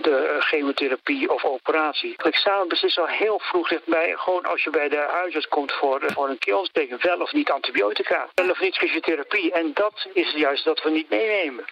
de 0.00 0.36
chemotherapie 0.38 1.30
of 1.30 1.44
operatie. 1.44 2.14
Het 2.16 2.34
samen 2.34 2.68
beslissen 2.68 3.02
al 3.02 3.08
heel 3.08 3.38
vroeg 3.38 3.68
dichtbij, 3.68 4.14
gewoon 4.16 4.44
als 4.44 4.64
je 4.64 4.70
bij 4.70 4.88
de 4.88 5.04
huisarts 5.08 5.48
komt 5.48 5.72
voor, 5.72 6.02
voor 6.06 6.28
een 6.28 6.38
keelontsteking, 6.38 7.02
wel 7.02 7.20
of 7.20 7.32
niet 7.32 7.50
antibiotica, 7.50 8.28
wel 8.34 8.50
of 8.50 8.60
niet 8.60 8.76
fysiotherapie. 8.76 9.52
En 9.52 9.70
dat 9.74 10.06
is 10.12 10.32
juist 10.32 10.64
dat 10.64 10.82
we 10.82 10.90
niet 10.90 11.10
meenemen. 11.10 11.64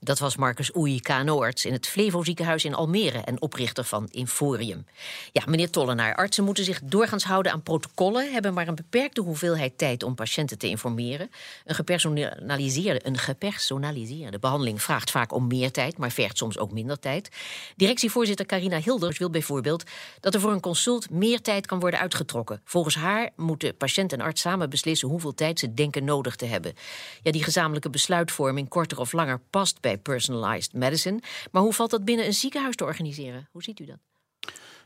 Dat 0.00 0.18
was 0.18 0.36
Marcus 0.36 0.76
Oei, 0.76 1.00
KNO-arts 1.00 1.64
in 1.64 1.72
het 1.72 1.86
Flevo 1.86 2.24
ziekenhuis 2.24 2.64
in 2.64 2.74
Almere 2.74 3.18
en 3.18 3.40
oprichter 3.40 3.84
van 3.84 4.08
Inforium. 4.10 4.86
Ja, 5.32 5.42
meneer 5.46 5.70
Tollenaar, 5.70 6.14
artsen 6.14 6.44
moeten 6.44 6.64
zich 6.64 6.80
doorgaans 6.84 7.24
houden 7.24 7.52
aan 7.52 7.62
protocollen, 7.62 8.32
hebben 8.32 8.54
maar 8.54 8.68
een 8.68 8.74
beperkte 8.74 9.20
hoeveelheid 9.20 9.78
tijd 9.78 10.02
om 10.02 10.14
patiënten 10.14 10.58
te 10.58 10.68
informeren. 10.68 11.30
Een 11.64 11.74
gepersonaliseerde, 11.74 13.06
een 13.06 13.18
gepersonaliseerde 13.18 14.38
behandeling 14.38 14.82
vraagt 14.82 15.10
vaak 15.10 15.32
om 15.32 15.46
meer 15.46 15.70
tijd, 15.70 15.98
maar 15.98 16.10
vergt 16.10 16.36
soms 16.36 16.58
ook 16.58 16.72
minder 16.72 16.98
tijd. 16.98 17.28
Directievoorzitter 17.76 18.46
Carina 18.46 18.78
Hilders 18.78 19.18
wil 19.18 19.30
bijvoorbeeld 19.30 19.84
dat 20.20 20.34
er 20.34 20.40
voor 20.40 20.52
een 20.52 20.60
consult 20.60 21.10
meer 21.10 21.40
tijd 21.40 21.66
kan 21.66 21.80
worden 21.80 22.00
uitgetrokken. 22.00 22.60
Volgens 22.64 22.94
haar 22.94 23.30
moeten 23.36 23.76
patiënt 23.76 24.12
en 24.12 24.20
arts 24.20 24.40
samen 24.40 24.70
beslissen 24.70 25.08
hoeveel 25.08 25.34
tijd 25.34 25.58
ze 25.58 25.74
denken 25.74 26.04
nodig 26.04 26.36
te 26.36 26.46
hebben. 26.46 26.74
Ja, 27.22 27.32
die 27.32 27.44
gezamenlijke 27.44 27.90
besluitvorming, 27.90 28.68
korter 28.68 28.98
of 28.98 29.12
langer, 29.12 29.40
past 29.50 29.61
bij 29.80 29.98
personalized 29.98 30.72
medicine. 30.72 31.20
Maar 31.50 31.62
hoe 31.62 31.72
valt 31.72 31.90
dat 31.90 32.04
binnen 32.04 32.26
een 32.26 32.32
ziekenhuis 32.32 32.76
te 32.76 32.84
organiseren? 32.84 33.48
Hoe 33.52 33.62
ziet 33.62 33.80
u 33.80 33.84
dat? 33.84 33.98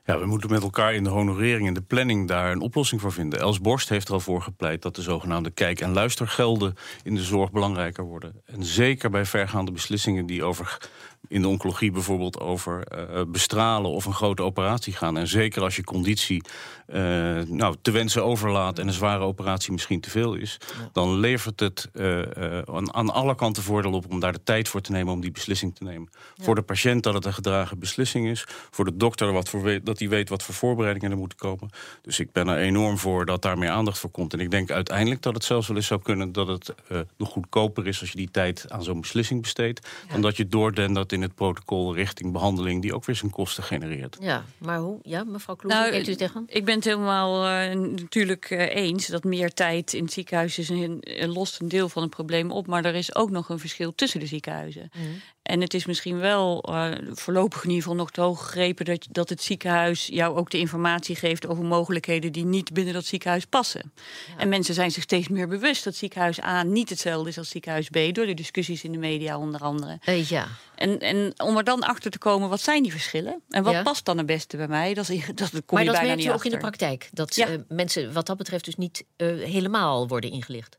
Ja, 0.06 0.18
we 0.18 0.26
moeten 0.26 0.50
met 0.50 0.62
elkaar 0.62 0.95
in 0.95 1.04
de 1.04 1.11
honorering 1.11 1.66
en 1.66 1.75
de 1.75 1.83
planning 1.83 2.28
daar 2.28 2.52
een 2.52 2.61
oplossing 2.61 3.00
voor 3.00 3.12
vinden. 3.12 3.40
Els 3.40 3.61
Borst 3.61 3.88
heeft 3.88 4.09
er 4.09 4.14
al 4.14 4.21
voor 4.21 4.42
gepleit 4.42 4.83
dat 4.83 4.95
de 4.95 5.02
zogenaamde 5.02 5.50
kijk- 5.50 5.80
en 5.80 5.92
luistergelden 5.92 6.75
in 7.02 7.14
de 7.14 7.23
zorg 7.23 7.50
belangrijker 7.50 8.04
worden. 8.04 8.42
En 8.45 8.64
zeker 8.64 9.11
bij 9.11 9.25
vergaande 9.25 9.73
beslissingen 9.73 10.26
die 10.26 10.45
over 10.45 10.90
in 11.28 11.42
de 11.42 11.49
oncologie 11.49 11.90
bijvoorbeeld 11.90 12.40
over 12.40 12.87
uh, 12.92 13.21
bestralen 13.28 13.90
of 13.90 14.04
een 14.04 14.12
grote 14.12 14.42
operatie 14.42 14.92
gaan. 14.92 15.16
En 15.16 15.28
zeker 15.28 15.62
als 15.62 15.76
je 15.76 15.85
conditie 15.85 16.42
uh, 16.88 16.97
nou, 17.42 17.76
te 17.83 17.90
wensen 17.90 18.25
overlaat 18.25 18.78
en 18.78 18.87
een 18.87 18.92
zware 18.92 19.25
operatie 19.25 19.73
misschien 19.73 20.00
te 20.00 20.11
veel 20.11 20.35
is, 20.35 20.59
dan 20.92 21.18
levert 21.18 21.61
het 21.61 21.88
uh, 21.92 22.23
aan, 22.64 22.95
aan, 22.95 23.11
alle 23.11 23.35
kanten 23.35 23.62
voordeel 23.62 23.92
op 23.92 24.11
om 24.11 24.21
daar 24.21 24.33
de 24.33 24.42
tijd 24.42 24.68
voor 24.68 24.80
te 24.80 24.92
nemen 24.92 25.12
om 25.12 25.21
die 25.21 25.30
beslissing 25.30 25.75
te 25.75 25.85
nemen. 25.85 26.11
Voor 26.37 26.54
de 26.54 26.62
patiënt 26.62 27.02
dat 27.02 27.14
het 27.14 27.25
een 27.25 27.33
gedragen 27.33 27.78
beslissing 27.78 28.28
is, 28.28 28.45
voor 28.71 28.85
de 28.85 28.97
dokter 28.97 29.33
wat 29.33 29.49
voor 29.49 29.62
weet, 29.62 29.87
dat 29.87 29.99
hij 29.99 30.09
weet 30.09 30.28
wat 30.28 30.42
voor 30.42 30.54
voorbereidingen 30.54 31.11
er 31.11 31.16
moeten 31.16 31.38
komen. 31.38 31.71
Dus 32.02 32.18
ik 32.18 32.33
ben 32.33 32.49
er 32.49 32.59
enorm 32.59 32.99
voor 32.99 33.26
dat 33.26 33.42
daar 33.42 33.59
meer 33.59 33.71
aandacht 33.71 33.99
voor 33.99 34.11
komt. 34.11 34.33
En 34.33 34.40
ik 34.40 34.50
denk 34.50 34.71
uiteindelijk 34.71 35.23
dat 35.23 35.35
het 35.35 35.45
zelfs 35.45 35.68
wel 35.68 35.76
eens 35.76 35.87
zou 35.87 36.02
kunnen 36.02 36.33
dat 36.33 36.49
het 36.49 36.75
nog 37.16 37.28
goedkoper 37.28 37.87
is 37.87 38.00
als 38.00 38.11
je 38.11 38.16
die 38.16 38.30
tijd 38.30 38.64
aan 38.68 38.83
zo'n 38.83 39.00
beslissing 39.00 39.42
besteedt, 39.42 39.88
dan 40.12 40.23
dat 40.23 40.37
je 40.37 40.49
doordendert 40.49 41.12
in 41.16 41.23
het 41.23 41.35
protocol 41.35 41.94
richting 41.94 42.32
behandeling 42.32 42.82
die 42.82 42.94
ook 42.94 43.04
weer 43.04 43.16
zijn 43.16 43.30
kosten 43.30 43.62
genereert. 43.62 44.16
Ja, 44.20 44.44
maar 44.58 44.78
hoe? 44.78 44.99
Ja, 45.02 45.25
mevrouw 45.25 45.54
Kloes, 45.54 45.73
nou, 45.73 45.96
u 45.96 46.14
tegen? 46.14 46.44
Ik 46.46 46.64
ben 46.64 46.75
het 46.75 46.85
helemaal 46.85 47.44
uh, 47.44 47.75
natuurlijk 47.75 48.50
uh, 48.50 48.75
eens 48.75 49.06
dat 49.06 49.25
meer 49.25 49.52
tijd 49.52 49.92
in 49.92 50.04
het 50.04 50.12
ziekenhuis 50.12 50.58
is 50.58 50.68
een, 50.68 50.99
een 51.00 51.32
lost 51.32 51.61
een 51.61 51.68
deel 51.68 51.88
van 51.88 52.02
het 52.02 52.11
probleem 52.11 52.50
op, 52.50 52.66
maar 52.66 52.85
er 52.85 52.94
is 52.94 53.14
ook 53.14 53.30
nog 53.30 53.49
een 53.49 53.58
verschil 53.58 53.94
tussen 53.94 54.20
de 54.20 54.26
ziekenhuizen. 54.26 54.90
Mm. 54.96 55.20
En 55.47 55.61
het 55.61 55.75
is 55.75 55.87
misschien 55.87 56.19
wel 56.19 56.69
uh, 56.69 56.93
voorlopig 57.12 57.62
in 57.62 57.69
ieder 57.69 57.83
geval 57.83 57.99
nog 57.99 58.11
te 58.11 58.21
hoog 58.21 58.45
gegrepen 58.45 58.85
dat, 58.85 59.07
dat 59.11 59.29
het 59.29 59.43
ziekenhuis 59.43 60.07
jou 60.07 60.37
ook 60.37 60.50
de 60.50 60.59
informatie 60.59 61.17
geeft 61.17 61.47
over 61.47 61.65
mogelijkheden 61.65 62.33
die 62.33 62.45
niet 62.45 62.73
binnen 62.73 62.95
dat 62.95 63.05
ziekenhuis 63.05 63.45
passen. 63.45 63.93
Ja. 64.29 64.38
En 64.38 64.49
mensen 64.49 64.75
zijn 64.75 64.91
zich 64.91 65.03
steeds 65.03 65.29
meer 65.29 65.49
bewust 65.49 65.85
dat 65.85 65.95
ziekenhuis 65.95 66.43
A 66.43 66.62
niet 66.62 66.88
hetzelfde 66.88 67.29
is 67.29 67.38
als 67.38 67.49
ziekenhuis 67.49 67.88
B, 67.88 67.99
door 68.12 68.26
de 68.26 68.35
discussies 68.35 68.85
in 68.85 68.93
de 68.93 68.99
media 68.99 69.38
onder 69.38 69.61
andere. 69.61 69.99
Uh, 70.09 70.25
ja. 70.25 70.47
En, 70.75 71.00
en 71.00 71.33
om 71.37 71.57
er 71.57 71.65
dan 71.65 71.81
achter 71.81 72.11
te 72.11 72.19
komen, 72.19 72.49
wat 72.49 72.61
zijn 72.61 72.83
die 72.83 72.93
verschillen? 72.93 73.43
En 73.49 73.62
wat 73.62 73.73
ja. 73.73 73.83
past 73.83 74.05
dan 74.05 74.17
het 74.17 74.26
beste 74.26 74.57
bij 74.57 74.69
mij? 74.69 74.95
Dat, 74.95 75.09
is, 75.09 75.26
dat 75.35 75.50
kom 75.50 75.62
maar 75.69 75.85
je 75.85 75.93
dat 75.93 76.03
merk 76.03 76.21
je 76.21 76.33
ook 76.33 76.45
in 76.45 76.50
de 76.50 76.57
praktijk. 76.57 77.09
Dat 77.12 77.35
ja. 77.35 77.50
uh, 77.50 77.59
mensen 77.69 78.12
wat 78.12 78.26
dat 78.26 78.37
betreft 78.37 78.65
dus 78.65 78.76
niet 78.76 79.05
helemaal 79.17 80.09
worden 80.09 80.31
ingelicht. 80.31 80.79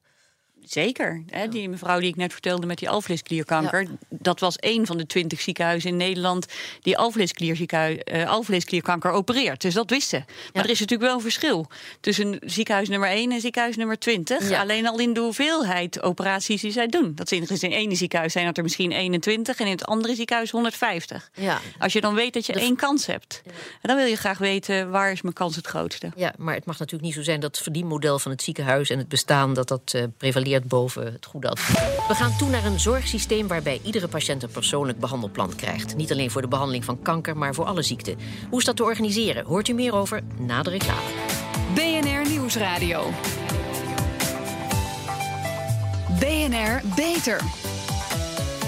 Zeker. 0.72 1.24
Hè, 1.30 1.48
die 1.48 1.70
mevrouw 1.70 2.00
die 2.00 2.10
ik 2.10 2.16
net 2.16 2.32
vertelde 2.32 2.66
met 2.66 2.78
die 2.78 2.90
alvleesklierkanker. 2.90 3.82
Ja. 3.82 3.90
Dat 4.10 4.40
was 4.40 4.56
één 4.56 4.86
van 4.86 4.98
de 4.98 5.06
twintig 5.06 5.42
ziekenhuizen 5.42 5.90
in 5.90 5.98
Nederland 5.98 6.46
die 6.82 6.98
alvleesklierkanker 6.98 8.26
alvleesklierkanker 8.26 9.12
opereert. 9.12 9.62
Dus 9.62 9.74
dat 9.74 9.90
wisten. 9.90 10.24
Maar 10.28 10.50
ja. 10.54 10.64
er 10.64 10.70
is 10.70 10.80
natuurlijk 10.80 11.10
wel 11.10 11.16
een 11.16 11.22
verschil 11.22 11.68
tussen 12.00 12.40
ziekenhuis 12.42 12.90
nummer 12.90 13.10
1 13.10 13.32
en 13.32 13.42
ziekenhuis 13.42 13.76
nummer 13.76 14.00
20. 14.00 14.50
Ja. 14.50 14.62
Alleen 14.62 14.88
al 14.88 15.00
in 15.00 15.14
de 15.14 15.20
hoeveelheid 15.20 16.02
operaties 16.02 16.62
die 16.62 16.72
zij 16.72 16.88
doen. 16.88 17.12
Dat 17.16 17.32
is 17.32 17.38
in 17.38 17.46
het 17.48 17.64
ene 17.64 17.96
ziekenhuis 17.96 18.32
zijn 18.32 18.46
dat 18.46 18.58
er 18.58 18.64
misschien 18.64 18.92
21 18.92 19.60
en 19.60 19.66
in 19.66 19.72
het 19.72 19.86
andere 19.86 20.16
ziekenhuis 20.16 20.52
150. 20.52 21.32
Als 21.80 21.94
je 21.94 22.02
dan 22.02 22.14
weet 22.14 22.34
dat 22.34 22.46
je 22.46 22.54
de... 22.54 22.60
één 22.60 22.76
kans 22.76 23.06
hebt, 23.06 23.42
dan 23.82 23.96
wil 23.96 24.06
je 24.06 24.16
graag 24.16 24.38
weten 24.38 24.90
waar 24.90 25.12
is 25.12 25.22
mijn 25.22 25.34
kans 25.34 25.56
het 25.56 25.68
grootste. 25.68 26.12
Ja, 26.16 26.34
maar 26.38 26.54
het 26.54 26.66
mag 26.66 26.80
natuurlijk 26.80 27.06
niet 27.06 27.14
zo 27.14 27.24
zijn 27.24 27.40
dat 27.40 27.56
het 27.56 27.64
verdienmodel 27.64 28.20
van 28.20 28.32
het 28.32 28.42
ziekenhuis 28.42 28.90
en 28.90 28.98
het 28.98 29.08
bestaan 29.08 29.54
dat 29.54 29.68
dat 29.68 29.94
uh, 29.96 30.04
prevaleert 30.18 30.57
boven 30.66 31.06
het 31.14 31.26
goede 31.26 31.50
advies. 31.50 31.80
We 32.08 32.14
gaan 32.14 32.38
toe 32.38 32.50
naar 32.50 32.66
een 32.66 32.80
zorgsysteem 32.80 33.48
waarbij 33.48 33.80
iedere 33.84 34.08
patiënt 34.08 34.44
een 34.44 34.50
persoonlijk 34.50 35.00
behandelplan 35.00 35.56
krijgt. 35.56 35.96
Niet 35.96 36.12
alleen 36.12 36.32
voor 36.32 36.42
de 36.42 36.48
behandeling 36.48 36.86
van 36.86 37.02
kanker, 37.02 37.38
maar 37.38 37.54
voor 37.54 37.66
alle 37.66 37.82
ziekten. 37.82 38.18
Hoe 38.50 38.60
is 38.60 38.66
dat 38.66 38.76
te 38.76 38.84
organiseren? 38.84 39.46
Hoort 39.46 39.68
u 39.68 39.74
meer 39.74 39.94
over 39.94 40.24
na 40.40 40.64
de 40.64 40.70
reclame. 40.70 41.10
BNR 41.74 42.30
Nieuwsradio. 42.30 43.10
BNR 46.20 46.82
Beter. 46.96 47.42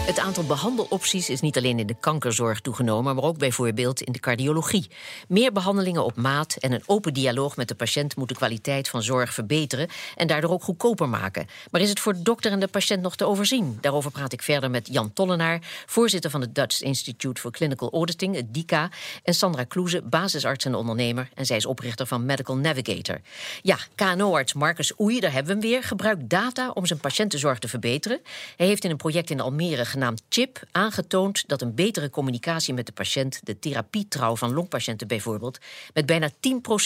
Het 0.06 0.20
aantal 0.20 0.44
behandelopties 0.44 1.30
is 1.30 1.42
niet 1.42 1.58
alleen 1.58 1.80
in 1.80 1.88
de 1.88 2.00
kankerzorg 2.00 2.62
toegenomen, 2.62 3.16
maar 3.16 3.24
ook 3.24 3.38
bijvoorbeeld 3.38 4.02
in 4.02 4.12
de 4.14 4.20
cardiologie. 4.20 4.88
Meer 5.28 5.52
behandelingen 5.52 6.06
op 6.06 6.16
maat 6.16 6.56
en 6.60 6.72
een 6.72 6.84
open 6.86 7.14
dialoog 7.14 7.56
met 7.56 7.68
de 7.68 7.76
patiënt 7.76 8.16
moet 8.16 8.28
de 8.28 8.36
kwaliteit 8.36 8.90
van 8.90 9.04
zorg 9.04 9.34
verbeteren 9.34 9.88
en 10.16 10.28
daardoor 10.28 10.52
ook 10.52 10.64
goedkoper 10.64 11.10
maken. 11.10 11.48
Maar 11.72 11.82
is 11.82 11.90
het 11.90 12.00
voor 12.00 12.14
de 12.14 12.22
dokter 12.22 12.52
en 12.52 12.60
de 12.60 12.68
patiënt 12.68 13.02
nog 13.02 13.16
te 13.16 13.26
overzien? 13.26 13.78
Daarover 13.82 14.12
praat 14.12 14.34
ik 14.34 14.42
verder 14.42 14.70
met 14.70 14.88
Jan 14.92 15.14
Tollenaar, 15.14 15.60
voorzitter 15.86 16.30
van 16.30 16.42
het 16.42 16.56
Dutch 16.56 16.82
Institute 16.82 17.42
for 17.42 17.52
Clinical 17.52 17.92
Auditing, 17.92 18.36
het 18.36 18.54
DICA, 18.54 18.90
en 19.24 19.34
Sandra 19.34 19.64
Kloeze, 19.64 20.02
basisarts 20.02 20.66
en 20.66 20.76
ondernemer, 20.76 21.30
en 21.34 21.46
zij 21.46 21.58
is 21.58 21.66
oprichter 21.66 22.08
van 22.08 22.26
Medical 22.26 22.56
Navigator. 22.56 23.22
Ja, 23.62 23.78
KNO-arts 23.96 24.54
Marcus 24.54 25.00
Oei, 25.00 25.20
daar 25.20 25.34
hebben 25.34 25.56
we 25.56 25.62
hem 25.62 25.72
weer, 25.72 25.84
gebruikt 25.84 26.30
data 26.30 26.72
om 26.72 26.86
zijn 26.86 27.00
patiëntenzorg 27.00 27.60
te 27.60 27.68
verbeteren. 27.68 28.20
Hij 28.58 28.68
heeft 28.68 28.84
in 28.84 28.90
een 28.90 28.98
project 28.98 29.30
in 29.30 29.40
Almere 29.40 29.86
genaamd 30.00 30.24
CHIP 30.30 30.64
aangetoond 30.72 31.48
dat 31.48 31.62
een 31.62 31.76
betere 31.76 32.10
communicatie 32.10 32.74
met 32.74 32.86
de 32.86 32.92
patiënt 32.92 33.40
de 33.44 33.60
therapietrouw 33.60 34.36
van 34.36 34.54
longpatiënten 34.54 35.08
bijvoorbeeld 35.08 35.60
met 35.94 36.06
bijna 36.06 36.30
10% 36.32 36.34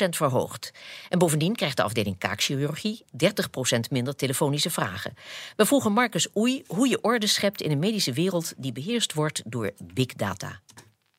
verhoogt. 0.09 0.71
En 1.09 1.19
bovendien 1.19 1.55
krijgt 1.55 1.77
de 1.77 1.83
afdeling 1.83 2.17
kaakchirurgie 2.17 3.05
30% 3.11 3.79
minder 3.89 4.15
telefonische 4.15 4.69
vragen. 4.69 5.13
We 5.55 5.65
vroegen 5.65 5.91
Marcus 5.91 6.27
Oei 6.37 6.63
hoe 6.67 6.87
je 6.87 7.01
orde 7.01 7.27
schept 7.27 7.61
in 7.61 7.71
een 7.71 7.79
medische 7.79 8.13
wereld 8.13 8.53
die 8.57 8.71
beheerst 8.71 9.13
wordt 9.13 9.41
door 9.45 9.71
big 9.93 10.13
data. 10.13 10.59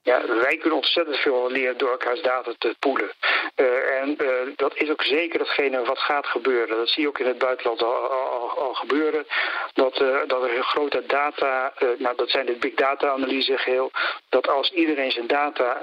Ja, 0.05 0.27
wij 0.27 0.57
kunnen 0.57 0.79
ontzettend 0.79 1.17
veel 1.17 1.51
leren 1.51 1.79
door 1.79 1.91
elkaars 1.91 2.23
data 2.23 2.53
te 2.59 2.77
poelen. 2.79 3.11
Uh, 3.57 4.01
en 4.01 4.17
uh, 4.23 4.53
dat 4.57 4.77
is 4.77 4.91
ook 4.91 5.03
zeker 5.03 5.39
datgene 5.39 5.85
wat 5.85 5.99
gaat 5.99 6.27
gebeuren. 6.27 6.77
Dat 6.77 6.89
zie 6.89 7.03
je 7.03 7.09
ook 7.09 7.19
in 7.19 7.27
het 7.27 7.39
buitenland 7.39 7.83
al, 7.83 8.11
al, 8.11 8.51
al 8.51 8.75
gebeuren. 8.75 9.27
Dat, 9.75 10.01
uh, 10.01 10.19
dat 10.27 10.43
er 10.43 10.63
grote 10.63 11.03
data, 11.07 11.73
nou 11.99 12.17
dat 12.17 12.31
zijn 12.31 12.47
de 12.47 12.53
big 12.57 12.75
data 12.75 13.09
analyse 13.11 13.59
geheel, 13.59 13.91
dat 14.29 14.49
als 14.49 14.71
iedereen 14.71 15.11
zijn 15.11 15.27
data 15.27 15.81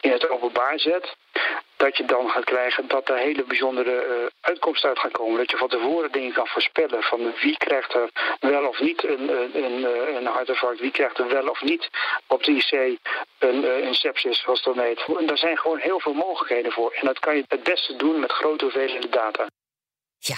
in 0.00 0.10
het 0.10 0.28
openbaar 0.28 0.78
zet, 0.78 1.16
dat 1.76 1.96
je 1.96 2.04
dan 2.04 2.28
gaat 2.28 2.44
krijgen 2.44 2.88
dat 2.88 3.08
er 3.08 3.16
hele 3.16 3.44
bijzondere 3.44 4.06
uh, 4.06 4.26
uitkomsten 4.40 4.88
uit 4.88 4.98
gaan 4.98 5.10
komen. 5.10 5.38
Dat 5.38 5.50
je 5.50 5.56
van 5.56 5.68
tevoren 5.68 6.12
dingen 6.12 6.32
kan 6.32 6.46
voorspellen 6.46 7.02
van 7.02 7.32
wie 7.40 7.56
krijgt 7.56 7.94
er 7.94 8.10
wel 8.40 8.66
of 8.68 8.80
niet 8.80 9.04
een, 9.04 9.28
een, 9.64 9.84
een 10.16 10.26
hartinfarct, 10.26 10.80
wie 10.80 10.90
krijgt 10.90 11.18
er 11.18 11.28
wel 11.28 11.48
of 11.48 11.62
niet 11.62 11.88
op 12.26 12.44
de 12.44 12.52
IC 12.52 12.98
een, 13.38 13.86
een 13.86 13.94
sepsis, 13.94 14.40
zoals 14.40 14.62
dat 14.62 14.76
heet. 14.76 15.04
En 15.18 15.26
daar 15.26 15.38
zijn 15.38 15.58
gewoon 15.58 15.78
heel 15.78 16.00
veel 16.00 16.14
mogelijkheden 16.14 16.72
voor. 16.72 16.92
En 16.92 17.06
dat 17.06 17.18
kan 17.18 17.36
je 17.36 17.44
het 17.48 17.62
beste 17.62 17.96
doen 17.96 18.20
met 18.20 18.32
grote 18.32 18.64
hoeveelheden 18.64 19.10
data. 19.10 19.46
Ja, 20.18 20.36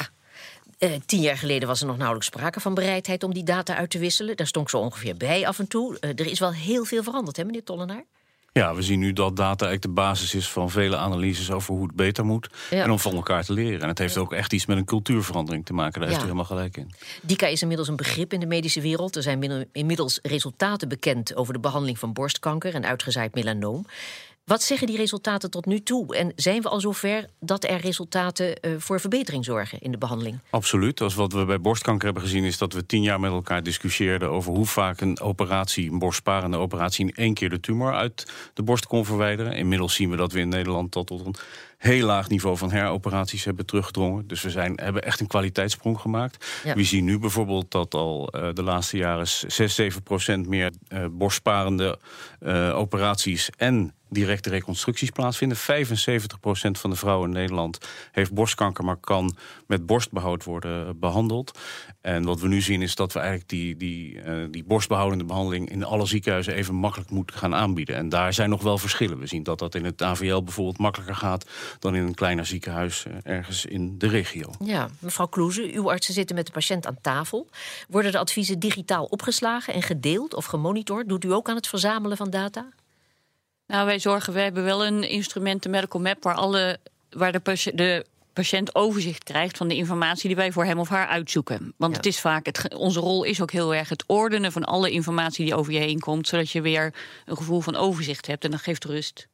tien 1.07 1.21
jaar 1.21 1.37
geleden 1.37 1.69
was 1.69 1.81
er 1.81 1.87
nog 1.87 1.97
nauwelijks 1.97 2.27
sprake 2.27 2.61
van 2.61 2.75
bereidheid 2.75 3.23
om 3.23 3.35
die 3.35 3.45
data 3.45 3.77
uit 3.77 3.91
te 3.91 3.99
wisselen. 3.99 4.37
Daar 4.37 4.47
stond 4.47 4.71
zo 4.71 4.79
ongeveer 4.79 5.17
bij 5.17 5.47
af 5.47 5.59
en 5.59 5.69
toe. 5.69 5.99
Er 6.01 6.27
is 6.27 6.39
wel 6.39 6.53
heel 6.53 6.85
veel 6.85 7.03
veranderd, 7.03 7.37
hè, 7.37 7.45
meneer 7.45 7.65
Tollenaar? 7.65 8.05
Ja, 8.59 8.75
we 8.75 8.83
zien 8.83 8.99
nu 8.99 9.13
dat 9.13 9.37
data 9.37 9.67
eigenlijk 9.67 9.83
de 9.83 10.03
basis 10.03 10.35
is 10.35 10.51
van 10.51 10.71
vele 10.71 10.97
analyses 10.97 11.51
over 11.51 11.75
hoe 11.75 11.87
het 11.87 11.95
beter 11.95 12.25
moet. 12.25 12.49
Ja. 12.71 12.83
En 12.83 12.91
om 12.91 12.99
van 12.99 13.15
elkaar 13.15 13.45
te 13.45 13.53
leren. 13.53 13.81
En 13.81 13.89
het 13.89 13.99
heeft 13.99 14.17
ook 14.17 14.33
echt 14.33 14.53
iets 14.53 14.67
met 14.67 14.77
een 14.77 14.85
cultuurverandering 14.85 15.65
te 15.65 15.73
maken. 15.73 16.01
Daar 16.01 16.03
ja. 16.03 16.09
heeft 16.09 16.21
u 16.21 16.25
helemaal 16.25 16.45
gelijk 16.45 16.77
in. 16.77 16.91
DICA 17.23 17.47
is 17.47 17.61
inmiddels 17.61 17.89
een 17.89 17.97
begrip 17.97 18.33
in 18.33 18.41
de 18.41 18.47
medische 18.47 18.81
wereld. 18.81 19.17
Er 19.17 19.23
zijn 19.23 19.69
inmiddels 19.73 20.19
resultaten 20.23 20.89
bekend 20.89 21.37
over 21.37 21.53
de 21.53 21.61
behandeling 21.61 21.99
van 21.99 22.13
borstkanker 22.13 22.75
en 22.75 22.87
uitgezaaid 22.87 23.35
melanoom. 23.35 23.87
Wat 24.49 24.63
zeggen 24.63 24.87
die 24.87 24.97
resultaten 24.97 25.51
tot 25.51 25.67
nu 25.67 25.83
toe? 25.83 26.17
En 26.17 26.33
zijn 26.37 26.63
we 26.63 26.69
al 26.69 26.81
zover 26.81 27.29
dat 27.41 27.65
er 27.65 27.81
resultaten 27.81 28.59
uh, 28.61 28.75
voor 28.79 29.01
verbetering 29.01 29.45
zorgen 29.45 29.81
in 29.81 29.91
de 29.91 29.99
behandeling? 29.99 30.39
Absoluut. 30.51 31.01
Als 31.01 31.15
wat 31.15 31.33
we 31.33 31.45
bij 31.45 31.61
borstkanker 31.61 32.05
hebben 32.05 32.23
gezien, 32.23 32.45
is 32.45 32.59
dat 32.59 32.73
we 32.73 32.87
tien 32.87 33.03
jaar 33.03 33.21
met 33.21 33.31
elkaar 33.31 33.63
discussieerden 33.63 34.31
over 34.31 34.53
hoe 34.53 34.67
vaak 34.67 35.01
een 35.01 35.21
operatie, 35.21 35.91
een 35.91 35.99
borstsparende 35.99 36.57
operatie, 36.57 37.07
in 37.07 37.15
één 37.15 37.35
keer 37.35 37.51
de 37.51 37.61
tumor 37.61 37.95
uit 37.95 38.33
de 38.55 38.63
borst 38.63 38.87
kon 38.87 39.05
verwijderen. 39.05 39.53
Inmiddels 39.53 39.95
zien 39.95 40.11
we 40.11 40.17
dat 40.17 40.33
we 40.33 40.41
in 40.41 40.49
Nederland 40.49 40.91
tot, 40.91 41.07
tot 41.07 41.27
een 41.27 41.35
heel 41.79 42.07
laag 42.07 42.29
niveau 42.29 42.57
van 42.57 42.71
heroperaties 42.71 43.45
hebben 43.45 43.67
teruggedrongen. 43.67 44.27
Dus 44.27 44.43
we 44.43 44.51
zijn, 44.51 44.81
hebben 44.83 45.03
echt 45.03 45.21
een 45.21 45.27
kwaliteitssprong 45.27 46.01
gemaakt. 46.01 46.47
Ja. 46.65 46.75
We 46.75 46.85
zien 46.85 47.05
nu 47.05 47.19
bijvoorbeeld 47.19 47.71
dat 47.71 47.95
al 47.95 48.29
uh, 48.37 48.49
de 48.53 48.63
laatste 48.63 48.97
jaren 48.97 49.29
6, 49.29 49.75
7 49.75 50.03
procent 50.03 50.47
meer 50.47 50.73
uh, 50.89 51.05
borstsparende 51.11 51.99
operaties 52.75 53.51
en 53.57 53.93
directe 54.11 54.51
reconstructies 54.51 55.11
plaatsvinden. 55.11 55.59
75% 55.59 55.61
van 56.71 56.91
de 56.91 56.97
vrouwen 56.97 57.29
in 57.29 57.35
Nederland 57.35 57.79
heeft 58.13 58.33
borstkanker, 58.33 58.85
maar 58.85 58.97
kan 58.97 59.37
met 59.67 59.87
borstbehoud 59.87 60.45
worden 60.45 60.99
behandeld. 60.99 61.59
En 62.01 62.25
wat 62.25 62.41
we 62.41 62.49
nu 62.49 62.61
zien 62.61 62.83
is 62.83 62.95
dat 62.95 63.13
we 63.13 63.19
eigenlijk 63.19 63.49
die, 63.49 63.77
die, 63.77 64.15
uh, 64.15 64.45
die 64.51 64.65
borstbehoudende 64.65 65.25
behandeling 65.25 65.71
in 65.71 65.85
alle 65.85 66.07
ziekenhuizen 66.07 66.55
even 66.55 66.75
makkelijk 66.75 67.11
moeten 67.11 67.37
gaan 67.37 67.55
aanbieden. 67.55 67.97
En 67.97 68.09
daar 68.09 68.33
zijn 68.33 68.51
nog 68.51 68.63
wel 68.63 68.79
verschillen. 68.79 69.19
We 69.19 69.27
zien 69.27 69.43
dat 69.43 69.59
dat 69.59 69.75
in 69.75 69.85
het 69.85 70.03
AVL 70.03 70.43
bijvoorbeeld 70.43 70.79
makkelijker 70.79 71.17
gaat 71.17 71.47
dan 71.79 71.95
in 71.95 72.03
een 72.03 72.15
kleiner 72.15 72.47
ziekenhuis 72.47 73.05
uh, 73.05 73.15
ergens 73.23 73.65
in 73.65 73.99
de 73.99 74.09
regio. 74.09 74.51
Ja, 74.65 74.89
mevrouw 74.99 75.27
Kloeze, 75.27 75.71
uw 75.73 75.91
artsen 75.91 76.15
zitten 76.15 76.37
met 76.37 76.47
de 76.47 76.53
patiënt 76.53 76.87
aan 76.87 76.99
tafel. 77.01 77.49
Worden 77.89 78.13
de 78.13 78.19
adviezen 78.19 78.59
digitaal 78.59 79.05
opgeslagen 79.05 79.75
en 79.75 79.83
gedeeld 79.83 80.35
of 80.35 80.45
gemonitord? 80.45 81.09
Doet 81.09 81.25
u 81.25 81.33
ook 81.33 81.49
aan 81.49 81.57
het 81.57 81.69
verzamelen 81.69 82.17
van 82.17 82.31
data? 82.31 82.69
Nou, 83.69 83.87
wij 83.87 83.99
zorgen, 83.99 84.33
we 84.33 84.41
hebben 84.41 84.65
wel 84.65 84.87
een 84.87 85.09
instrument, 85.09 85.63
de 85.63 85.69
Medical 85.69 86.01
Map, 86.01 86.23
waar 86.23 86.35
alle 86.35 86.79
waar 87.11 87.33
de, 87.33 87.73
de 87.75 88.05
patiënt 88.33 88.75
overzicht 88.75 89.25
krijgt 89.25 89.57
van 89.57 89.69
de 89.69 89.77
informatie 89.77 90.27
die 90.27 90.37
wij 90.37 90.53
voor 90.53 90.65
hem 90.65 90.79
of 90.79 90.89
haar 90.89 91.07
uitzoeken. 91.07 91.75
Want 91.77 91.97
het 91.97 92.07
is 92.07 92.21
vaak, 92.21 92.47
het, 92.47 92.75
onze 92.75 93.01
rol 93.01 93.25
is 93.25 93.43
ook 93.43 93.51
heel 93.51 93.75
erg 93.75 93.89
het 93.89 94.05
ordenen 94.07 94.53
van 94.53 94.65
alle 94.65 94.91
informatie 94.91 95.45
die 95.45 95.55
over 95.55 95.73
je 95.73 95.79
heen 95.79 96.01
komt, 96.01 96.29
zodat 96.29 96.51
je 96.51 96.61
weer 96.61 96.95
een 97.25 97.37
gevoel 97.37 97.61
van 97.61 97.77
overzicht 97.77 98.27
hebt 98.27 98.45
en 98.45 98.51
dat 98.51 98.61
geeft 98.61 98.85
rust. 98.85 99.29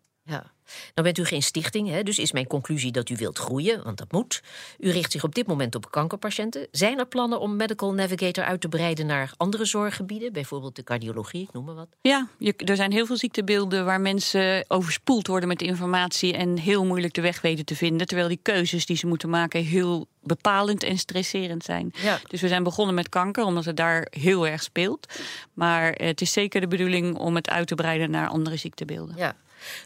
Nou 0.95 1.07
bent 1.07 1.19
u 1.19 1.25
geen 1.25 1.43
stichting, 1.43 1.89
hè, 1.89 2.03
dus 2.03 2.19
is 2.19 2.33
mijn 2.33 2.47
conclusie 2.47 2.93
dat 2.93 3.09
u 3.09 3.17
wilt 3.17 3.39
groeien, 3.39 3.85
want 3.85 3.99
dat 3.99 4.13
moet. 4.13 4.43
U 4.79 4.91
richt 4.91 5.13
zich 5.13 5.25
op 5.25 5.35
dit 5.35 5.47
moment 5.47 5.75
op 5.75 5.91
kankerpatiënten. 5.91 6.67
Zijn 6.71 6.99
er 6.99 7.07
plannen 7.07 7.41
om 7.41 7.57
Medical 7.57 7.93
Navigator 7.93 8.45
uit 8.45 8.61
te 8.61 8.69
breiden 8.69 9.07
naar 9.07 9.33
andere 9.37 9.65
zorggebieden, 9.65 10.33
bijvoorbeeld 10.33 10.77
de 10.77 10.85
cardiologie, 10.85 11.43
ik 11.43 11.53
noem 11.53 11.65
maar 11.65 11.75
wat? 11.75 11.89
Ja, 12.01 12.29
je, 12.39 12.55
er 12.57 12.77
zijn 12.77 12.93
heel 12.93 13.07
veel 13.07 13.17
ziektebeelden 13.17 13.85
waar 13.85 14.01
mensen 14.01 14.65
overspoeld 14.69 15.27
worden 15.27 15.49
met 15.49 15.63
informatie 15.63 16.33
en 16.33 16.59
heel 16.59 16.85
moeilijk 16.85 17.15
de 17.15 17.21
weg 17.21 17.41
weten 17.41 17.65
te 17.65 17.77
vinden, 17.77 18.07
terwijl 18.07 18.29
die 18.29 18.39
keuzes 18.43 18.87
die 18.87 18.97
ze 18.97 19.07
moeten 19.07 19.31
maken 19.31 19.65
heel 19.65 20.07
bepalend 20.23 20.83
en 20.83 20.99
stresserend 20.99 21.65
zijn. 21.65 21.93
Ja. 22.03 22.19
Dus 22.29 22.41
we 22.41 22.49
zijn 22.49 22.63
begonnen 22.63 22.95
met 22.95 23.09
kanker, 23.09 23.45
omdat 23.45 23.65
het 23.65 23.77
daar 23.77 24.07
heel 24.11 24.47
erg 24.47 24.63
speelt. 24.63 25.07
Maar 25.53 25.93
het 25.93 26.21
is 26.21 26.33
zeker 26.33 26.61
de 26.61 26.69
bedoeling 26.69 27.17
om 27.17 27.35
het 27.35 27.49
uit 27.49 27.67
te 27.67 27.75
breiden 27.75 28.11
naar 28.11 28.29
andere 28.29 28.57
ziektebeelden. 28.57 29.17
Ja. 29.17 29.37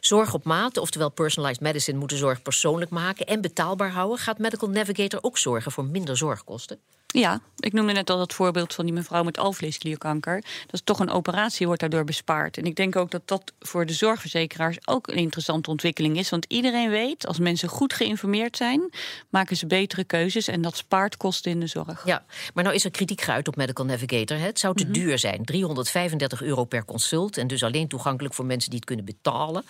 Zorg 0.00 0.34
op 0.34 0.44
maat, 0.44 0.76
oftewel 0.76 1.10
personalized 1.10 1.60
medicine, 1.60 1.98
moet 1.98 2.08
de 2.08 2.16
zorg 2.16 2.42
persoonlijk 2.42 2.90
maken 2.90 3.26
en 3.26 3.40
betaalbaar 3.40 3.90
houden. 3.90 4.18
Gaat 4.18 4.38
Medical 4.38 4.70
Navigator 4.70 5.22
ook 5.22 5.38
zorgen 5.38 5.72
voor 5.72 5.84
minder 5.84 6.16
zorgkosten? 6.16 6.80
Ja, 7.14 7.40
ik 7.56 7.72
noemde 7.72 7.92
net 7.92 8.10
al 8.10 8.18
dat 8.18 8.32
voorbeeld 8.32 8.74
van 8.74 8.84
die 8.84 8.94
mevrouw 8.94 9.22
met 9.22 9.38
alvleesklierkanker. 9.38 10.34
Dat 10.40 10.72
is 10.72 10.80
toch 10.84 10.98
een 10.98 11.10
operatie, 11.10 11.66
wordt 11.66 11.80
daardoor 11.80 12.04
bespaard. 12.04 12.56
En 12.56 12.64
ik 12.64 12.74
denk 12.76 12.96
ook 12.96 13.10
dat 13.10 13.22
dat 13.24 13.52
voor 13.60 13.86
de 13.86 13.92
zorgverzekeraars 13.92 14.76
ook 14.84 15.08
een 15.08 15.16
interessante 15.16 15.70
ontwikkeling 15.70 16.18
is. 16.18 16.30
Want 16.30 16.44
iedereen 16.48 16.90
weet, 16.90 17.26
als 17.26 17.38
mensen 17.38 17.68
goed 17.68 17.92
geïnformeerd 17.92 18.56
zijn, 18.56 18.90
maken 19.28 19.56
ze 19.56 19.66
betere 19.66 20.04
keuzes 20.04 20.48
en 20.48 20.62
dat 20.62 20.76
spaart 20.76 21.16
kosten 21.16 21.50
in 21.50 21.60
de 21.60 21.66
zorg. 21.66 22.02
Ja, 22.04 22.24
maar 22.54 22.64
nou 22.64 22.76
is 22.76 22.84
er 22.84 22.90
kritiek 22.90 23.20
geuit 23.20 23.48
op 23.48 23.56
Medical 23.56 23.84
Navigator. 23.84 24.38
Het 24.38 24.58
zou 24.58 24.74
te 24.74 24.84
Mhm. 24.84 24.92
duur 24.92 25.18
zijn, 25.18 25.44
335 25.44 26.42
euro 26.42 26.64
per 26.64 26.84
consult 26.84 27.36
en 27.36 27.46
dus 27.46 27.62
alleen 27.62 27.88
toegankelijk 27.88 28.34
voor 28.34 28.44
mensen 28.46 28.70
die 28.70 28.78
het 28.78 28.88
kunnen 28.88 29.04
betalen. 29.04 29.64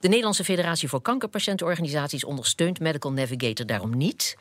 De 0.00 0.08
Nederlandse 0.08 0.44
Federatie 0.44 0.88
voor 0.88 1.02
Kankerpatiëntenorganisaties 1.02 2.24
ondersteunt 2.24 2.80
Medical 2.80 3.12
Navigator 3.12 3.66
daarom 3.66 3.96
niet. 3.96 4.36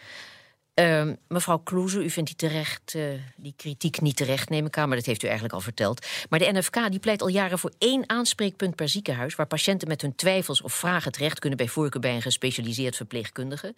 Ehm, 0.74 1.16
mevrouw 1.28 1.58
Kloeze, 1.58 2.04
u 2.04 2.10
vindt 2.10 2.30
die, 2.30 2.50
terecht, 2.50 2.96
eh, 2.96 3.04
die 3.36 3.54
kritiek 3.56 4.02
niet 4.02 4.16
terecht, 4.16 4.50
neem 4.50 4.66
ik 4.66 4.78
aan, 4.78 4.88
maar 4.88 4.98
dat 4.98 5.06
heeft 5.06 5.24
u 5.24 5.26
eigenlijk 5.26 5.56
al 5.56 5.62
verteld. 5.62 6.06
Maar 6.30 6.40
de 6.40 6.52
NFK 6.52 6.90
die 6.90 7.00
pleit 7.00 7.22
al 7.22 7.28
jaren 7.28 7.60
voor 7.60 7.72
één 7.78 8.10
aanspreekpunt 8.10 8.76
per 8.76 8.90
ziekenhuis, 8.90 9.36
waar 9.36 9.48
patiënten 9.48 9.88
met 9.88 10.02
hun 10.02 10.16
twijfels 10.16 10.62
of 10.62 10.74
vragen 10.74 11.12
terecht 11.12 11.40
kunnen, 11.40 11.58
bij 11.58 11.68
voorkeur 11.68 12.02
bij 12.02 12.16
een 12.16 12.22
gespecialiseerd 12.22 12.96
verpleegkundige. 12.96 13.74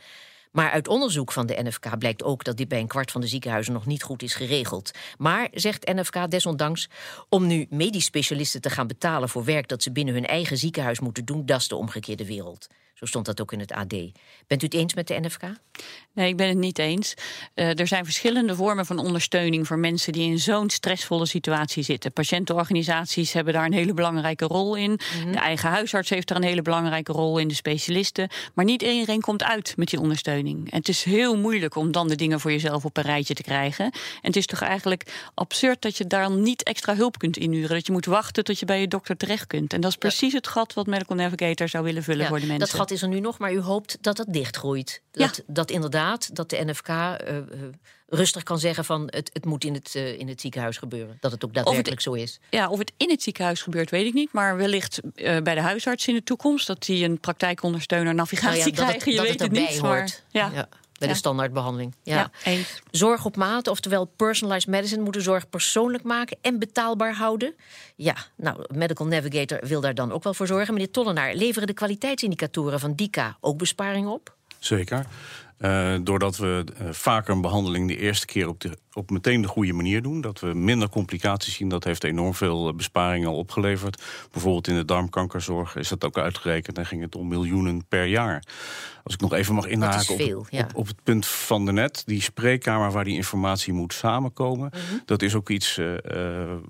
Maar 0.52 0.72
uit 0.72 0.88
onderzoek 0.88 1.32
van 1.32 1.46
de 1.46 1.64
NFK 1.64 1.98
blijkt 1.98 2.24
ook 2.24 2.44
dat 2.44 2.58
dit 2.58 2.68
bij 2.68 2.80
een 2.80 2.88
kwart 2.88 3.12
van 3.12 3.22
de 3.22 3.28
ziekenhuizen 3.28 3.74
nog 3.74 3.86
niet 3.86 4.04
goed 4.04 4.24
is 4.24 4.36
geregeld. 4.36 4.92
Maar, 5.18 5.48
zegt 5.52 5.94
NFK 5.94 6.32
desondanks, 6.32 6.90
om 7.30 7.48
nu 7.48 7.68
medisch 7.70 8.06
specialisten 8.06 8.62
te 8.62 8.70
gaan 8.70 8.88
betalen 8.88 9.30
voor 9.30 9.44
werk 9.44 9.68
dat 9.68 9.84
ze 9.84 9.92
binnen 9.92 10.14
hun 10.14 10.26
eigen 10.26 10.58
ziekenhuis 10.58 11.00
moeten 11.00 11.26
doen, 11.26 11.46
dat 11.46 11.60
is 11.60 11.68
de 11.68 11.76
omgekeerde 11.76 12.26
wereld. 12.26 12.68
Zo 12.94 13.06
stond 13.06 13.26
dat 13.26 13.42
ook 13.42 13.52
in 13.52 13.60
het 13.60 13.72
AD. 13.72 13.94
Bent 14.48 14.62
u 14.62 14.66
het 14.66 14.74
eens 14.74 14.94
met 14.94 15.08
de 15.08 15.20
NFK? 15.20 15.42
Nee, 16.14 16.28
ik 16.28 16.38
ben 16.38 16.48
het 16.48 16.58
niet 16.58 16.80
eens. 16.80 17.14
Uh, 17.56 17.80
er 17.80 17.88
zijn 17.88 18.04
verschillende 18.04 18.56
vormen 18.56 18.86
van 18.86 19.00
ondersteuning 19.00 19.68
voor 19.68 19.80
mensen 19.80 20.14
die 20.14 20.30
in 20.30 20.40
zo'n 20.40 20.70
stressvolle 20.70 21.26
situatie 21.26 21.84
zitten. 21.84 22.12
Patiëntenorganisaties 22.12 23.34
hebben 23.34 23.54
daar 23.54 23.66
een 23.66 23.74
hele 23.74 23.94
belangrijke 23.94 24.46
rol 24.46 24.76
in. 24.76 24.90
Mm 24.90 25.22
-hmm. 25.22 25.32
De 25.32 25.38
eigen 25.38 25.70
huisarts 25.70 26.10
heeft 26.10 26.28
daar 26.28 26.38
een 26.38 26.44
hele 26.44 26.62
belangrijke 26.62 27.12
rol 27.12 27.38
in, 27.38 27.48
de 27.48 27.54
specialisten. 27.54 28.30
Maar 28.54 28.66
niet 28.66 28.82
iedereen 28.82 29.22
komt 29.22 29.44
uit 29.44 29.74
met 29.78 29.90
die 29.90 30.00
ondersteuning. 30.00 30.72
En 30.72 30.78
het 30.78 30.88
is 30.88 31.04
heel 31.04 31.38
moeilijk 31.38 31.76
om 31.76 31.92
dan 31.92 32.08
de 32.08 32.16
dingen 32.16 32.40
voor 32.40 32.52
jezelf 32.52 32.86
op 32.86 32.98
een 32.98 33.04
rijtje 33.04 33.34
te 33.34 33.44
krijgen. 33.44 33.86
En 33.86 33.92
het 34.22 34.36
is 34.36 34.46
toch 34.46 34.62
eigenlijk 34.62 35.32
absurd 35.34 35.82
dat 35.82 35.98
je 35.98 36.08
daar 36.08 36.32
niet 36.32 36.64
extra 36.64 36.96
hulp 36.96 37.18
kunt 37.18 37.38
inhuren. 37.38 37.76
Dat 37.76 37.86
je 37.86 37.92
moet 37.92 38.06
wachten 38.06 38.44
tot 38.44 38.60
je 38.60 38.66
bij 38.66 38.80
je 38.80 38.88
dokter 38.88 39.18
terecht 39.18 39.48
kunt. 39.48 39.74
En 39.74 39.82
dat 39.82 39.92
is 39.92 39.98
precies 39.98 40.32
ja. 40.32 40.38
het 40.38 40.48
gat 40.48 40.74
wat 40.74 40.88
Medical 40.88 41.18
Navigator 41.18 41.70
zou 41.70 41.84
willen 41.84 42.04
vullen 42.04 42.22
ja, 42.22 42.28
voor 42.28 42.40
de 42.40 42.46
mensen. 42.46 42.83
Gat 42.84 42.92
is 42.92 43.02
er 43.02 43.08
nu 43.08 43.20
nog, 43.20 43.38
maar 43.38 43.54
u 43.54 43.60
hoopt 43.60 43.98
dat 44.02 44.18
dat 44.18 44.26
dichtgroeit. 44.30 45.02
Dat, 45.12 45.36
Ja. 45.36 45.44
dat 45.48 45.72
inderdaad, 45.72 46.36
dat 46.36 46.50
de 46.50 46.64
NFK 46.66 46.88
uh, 46.88 47.08
uh, 47.28 47.44
rustig 48.08 48.44
kan 48.44 48.60
zeggen 48.60 48.86
van 48.86 49.04
het, 49.06 49.30
het 49.34 49.46
moet 49.46 49.64
in 49.64 49.74
het, 49.74 49.94
uh, 49.96 50.20
in 50.20 50.28
het 50.28 50.42
ziekenhuis 50.42 50.78
gebeuren. 50.78 51.18
Dat 51.20 51.32
het 51.32 51.46
ook 51.46 51.54
daadwerkelijk 51.54 51.90
het, 51.90 52.02
zo 52.02 52.14
is. 52.14 52.40
Ja, 52.50 52.70
of 52.70 52.80
het 52.80 52.92
in 52.98 53.10
het 53.10 53.24
ziekenhuis 53.24 53.62
gebeurt, 53.62 53.90
weet 53.90 54.06
ik 54.06 54.14
niet. 54.14 54.34
Maar 54.34 54.58
wellicht 54.58 55.00
uh, 55.16 55.38
bij 55.42 55.56
de 55.56 55.62
huisarts 55.62 56.08
in 56.08 56.14
de 56.14 56.24
toekomst... 56.24 56.68
dat 56.68 56.84
die 56.84 57.06
een 57.06 57.20
praktijkondersteuner 57.20 58.16
navigatie 58.16 58.58
nou 58.58 58.70
ja, 58.70 58.76
krijgen. 58.76 58.94
Het, 58.94 59.06
je 59.06 59.16
dat 59.16 59.26
weet 59.26 59.40
het, 59.40 59.42
het 59.42 59.52
niet, 59.52 59.78
hoort. 59.78 59.82
maar... 59.82 60.20
Ja. 60.30 60.52
ja. 60.54 60.70
Bij 61.00 61.08
de 61.08 61.14
standaardbehandeling. 61.14 61.96
Ja. 62.04 62.16
ja, 62.16 62.32
eens. 62.44 62.82
Zorg 62.92 63.26
op 63.26 63.36
maat, 63.36 63.68
oftewel 63.68 64.06
personalized 64.06 64.68
medicine, 64.68 65.04
moet 65.04 65.14
de 65.14 65.22
zorg 65.22 65.50
persoonlijk 65.50 66.04
maken 66.04 66.38
en 66.42 66.60
betaalbaar 66.60 67.16
houden. 67.16 67.56
Ja, 67.96 68.16
nou, 68.36 68.66
Medical 68.74 69.08
Navigator 69.08 69.60
wil 69.68 69.82
daar 69.82 69.96
dan 69.96 70.12
ook 70.12 70.24
wel 70.24 70.34
voor 70.34 70.48
zorgen. 70.48 70.74
Meneer 70.74 70.92
Tollenaar, 70.92 71.36
leveren 71.36 71.68
de 71.68 71.74
kwaliteitsindicatoren 71.74 72.80
van 72.80 72.96
DICA 72.96 73.38
ook 73.40 73.58
besparing 73.58 74.08
op? 74.08 74.33
Zeker. 74.64 75.06
Uh, 75.60 75.96
doordat 76.02 76.38
we 76.38 76.66
uh, 76.82 76.88
vaker 76.92 77.34
een 77.34 77.42
behandeling 77.42 77.88
de 77.88 77.98
eerste 77.98 78.26
keer 78.26 78.48
op, 78.48 78.60
de, 78.60 78.78
op 78.94 79.10
meteen 79.10 79.42
de 79.42 79.48
goede 79.48 79.74
manier 79.74 80.02
doen. 80.02 80.22
Dat 80.22 80.40
we 80.40 80.54
minder 80.54 80.90
complicaties 80.90 81.54
zien. 81.54 81.70
Dat 81.70 81.84
heeft 81.84 82.04
enorm 82.04 82.34
veel 82.34 82.68
uh, 82.68 82.76
besparingen 82.76 83.30
al 83.30 83.36
opgeleverd. 83.36 84.02
Bijvoorbeeld 84.32 84.68
in 84.68 84.76
de 84.76 84.86
darmkankerzorg 84.86 85.76
is 85.76 85.88
dat 85.88 86.04
ook 86.04 86.18
uitgerekend. 86.18 86.78
En 86.78 86.86
ging 86.86 87.02
het 87.02 87.16
om 87.16 87.28
miljoenen 87.28 87.86
per 87.88 88.06
jaar. 88.06 88.44
Als 89.04 89.14
ik 89.14 89.22
nog 89.22 89.34
even 89.34 89.56
mag 89.56 89.66
inhaken 89.66 90.18
veel, 90.18 90.40
op, 90.40 90.48
ja. 90.50 90.64
op, 90.64 90.76
op, 90.76 90.88
het 90.88 91.04
punt 91.04 91.26
van 91.26 91.66
de 91.66 91.72
net. 91.72 92.04
Die 92.06 92.22
spreekkamer 92.22 92.92
waar 92.92 93.04
die 93.04 93.16
informatie 93.16 93.74
moet 93.74 93.94
samenkomen. 93.94 94.70
Mhm. 94.74 94.82
Mm 94.82 94.90
-hmm. 94.90 95.02
Dat 95.06 95.22
is 95.22 95.36
ook 95.36 95.50
iets 95.50 95.80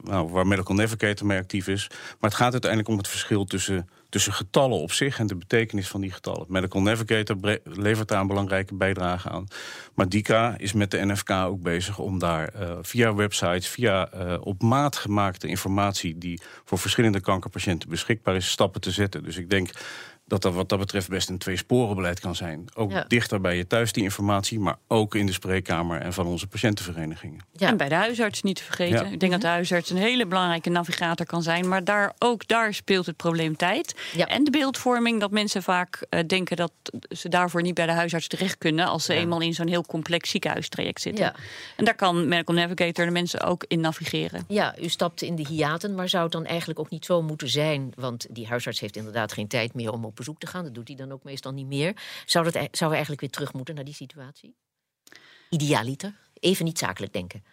nou, 0.04 0.30
waar 0.30 0.48
Medical 0.48 0.76
Navigator 0.76 1.28
mee 1.28 1.40
actief 1.40 1.68
is. 1.68 1.88
Maar 1.90 2.30
het 2.30 2.40
gaat 2.40 2.52
uiteindelijk 2.52 2.90
om 2.90 2.98
het 2.98 3.08
verschil 3.08 3.46
tussen 3.46 3.88
tussen 4.14 4.34
getallen 4.34 4.78
op 4.78 4.92
zich 4.92 5.20
en 5.20 5.28
de 5.28 5.36
betekenis 5.36 5.88
van 5.88 6.02
die 6.02 6.12
getallen. 6.12 6.46
Medical 6.50 6.82
Navigator 6.82 7.60
levert 7.64 8.08
daar 8.08 8.22
een 8.22 8.28
belangrijke 8.28 8.76
bijdrage 8.76 9.30
aan. 9.30 9.48
Maar 9.94 10.10
DICA 10.10 10.56
is 10.58 10.74
met 10.74 10.92
de 10.92 11.06
NFK 11.06 11.30
ook 11.30 11.62
bezig 11.62 12.00
om 12.00 12.20
daar 12.20 12.54
uh, 12.56 12.78
via 12.82 13.14
websites, 13.14 13.68
via 13.68 14.10
uh, 14.14 14.38
op 14.40 14.62
maat 14.62 14.96
gemaakte 14.96 15.48
informatie 15.48 16.18
die 16.18 16.42
voor 16.66 16.78
verschillende 16.78 17.20
kankerpatiënten 17.20 17.90
beschikbaar 17.90 18.36
is, 18.36 18.50
stappen 18.50 18.82
te 18.82 18.92
zetten. 18.92 19.24
Dus 19.24 19.38
ik 19.38 19.50
denk 19.50 19.70
dat 20.26 20.42
dat 20.42 20.54
wat 20.54 20.70
dat 20.70 20.80
betreft 20.80 21.10
best 21.10 21.30
een 21.30 21.38
tweesporenbeleid 21.38 22.20
kan 22.20 22.36
zijn. 22.36 22.66
Ook 22.76 22.92
Ja. 22.92 23.06
dichter 23.08 23.42
bij 23.42 23.58
je 23.58 23.68
thuis 23.68 23.92
die 23.92 24.04
informatie, 24.04 24.60
maar 24.60 24.76
ook 24.88 25.16
in 25.16 25.26
de 25.26 25.32
spreekkamer 25.32 26.02
en 26.02 26.14
van 26.14 26.26
onze 26.26 26.48
patiëntenverenigingen. 26.48 27.42
Ja. 27.52 27.68
En 27.68 27.78
bij 27.78 27.90
de 27.90 27.96
huisarts 27.96 28.42
niet 28.42 28.56
te 28.56 28.64
vergeten. 28.64 29.06
Ja. 29.06 29.12
Ik 29.12 29.20
denk 29.20 29.32
dat 29.32 29.42
de 29.42 29.48
huisarts 29.48 29.90
een 29.90 29.98
hele 29.98 30.26
belangrijke 30.26 30.70
navigator 30.70 31.26
kan 31.26 31.44
zijn. 31.44 31.68
Maar 31.68 31.84
daar, 31.84 32.14
ook 32.20 32.48
daar 32.48 32.74
speelt 32.74 33.06
het 33.06 33.16
probleem 33.18 33.56
tijd. 33.56 33.96
Ja. 34.16 34.26
En 34.28 34.44
de 34.44 34.52
beeldvorming 34.52 35.20
dat 35.20 35.32
mensen 35.32 35.64
vaak 35.64 36.06
eh, 36.10 36.20
denken 36.28 36.58
dat 36.58 36.72
ze 37.10 37.30
daarvoor 37.30 37.62
niet 37.62 37.74
bij 37.74 37.86
de 37.86 37.92
huisarts 37.92 38.28
terecht 38.28 38.58
kunnen. 38.58 38.88
als 38.88 39.06
ze 39.06 39.14
Ja. 39.14 39.20
eenmaal 39.20 39.42
in 39.42 39.54
zo'n 39.54 39.68
heel 39.68 39.86
complex 39.86 40.30
ziekenhuistraject 40.30 41.02
zitten. 41.02 41.26
Ja. 41.26 41.36
En 41.78 41.86
daar 41.86 41.96
kan 41.96 42.28
Medical 42.28 42.56
Navigator 42.56 43.06
de 43.06 43.12
mensen 43.12 43.42
ook 43.42 43.66
in 43.68 43.80
navigeren. 43.80 44.44
Ja, 44.48 44.76
u 44.82 44.90
stapt 44.90 45.22
in 45.22 45.36
de 45.36 45.46
hiaten, 45.48 45.96
maar 45.96 46.10
zou 46.10 46.24
het 46.24 46.32
dan 46.32 46.46
eigenlijk 46.46 46.80
ook 46.80 46.90
niet 46.90 47.06
zo 47.06 47.22
moeten 47.22 47.50
zijn? 47.50 47.92
Want 47.96 48.26
die 48.30 48.48
huisarts 48.48 48.80
heeft 48.80 48.96
inderdaad 48.96 49.34
geen 49.34 49.48
tijd 49.48 49.74
meer 49.74 49.92
om 49.92 50.06
op 50.06 50.13
bezoek 50.16 50.40
te 50.40 50.48
gaan. 50.48 50.64
Dat 50.64 50.76
doet 50.76 50.88
hij 50.88 50.98
dan 50.98 51.12
ook 51.12 51.24
meestal 51.24 51.52
niet 51.52 51.68
meer. 51.68 51.96
Zou, 52.26 52.46
dat, 52.46 52.56
e- 52.56 52.68
zou 52.72 52.90
we 52.90 52.96
eigenlijk 52.96 53.22
weer 53.22 53.30
terug 53.30 53.54
moeten 53.54 53.76
naar 53.76 53.84
die 53.84 53.94
situatie? 53.94 54.56
Idealiter? 55.50 56.16
Even 56.34 56.66
niet 56.66 56.80
zakelijk 56.80 57.14
denken. 57.14 57.44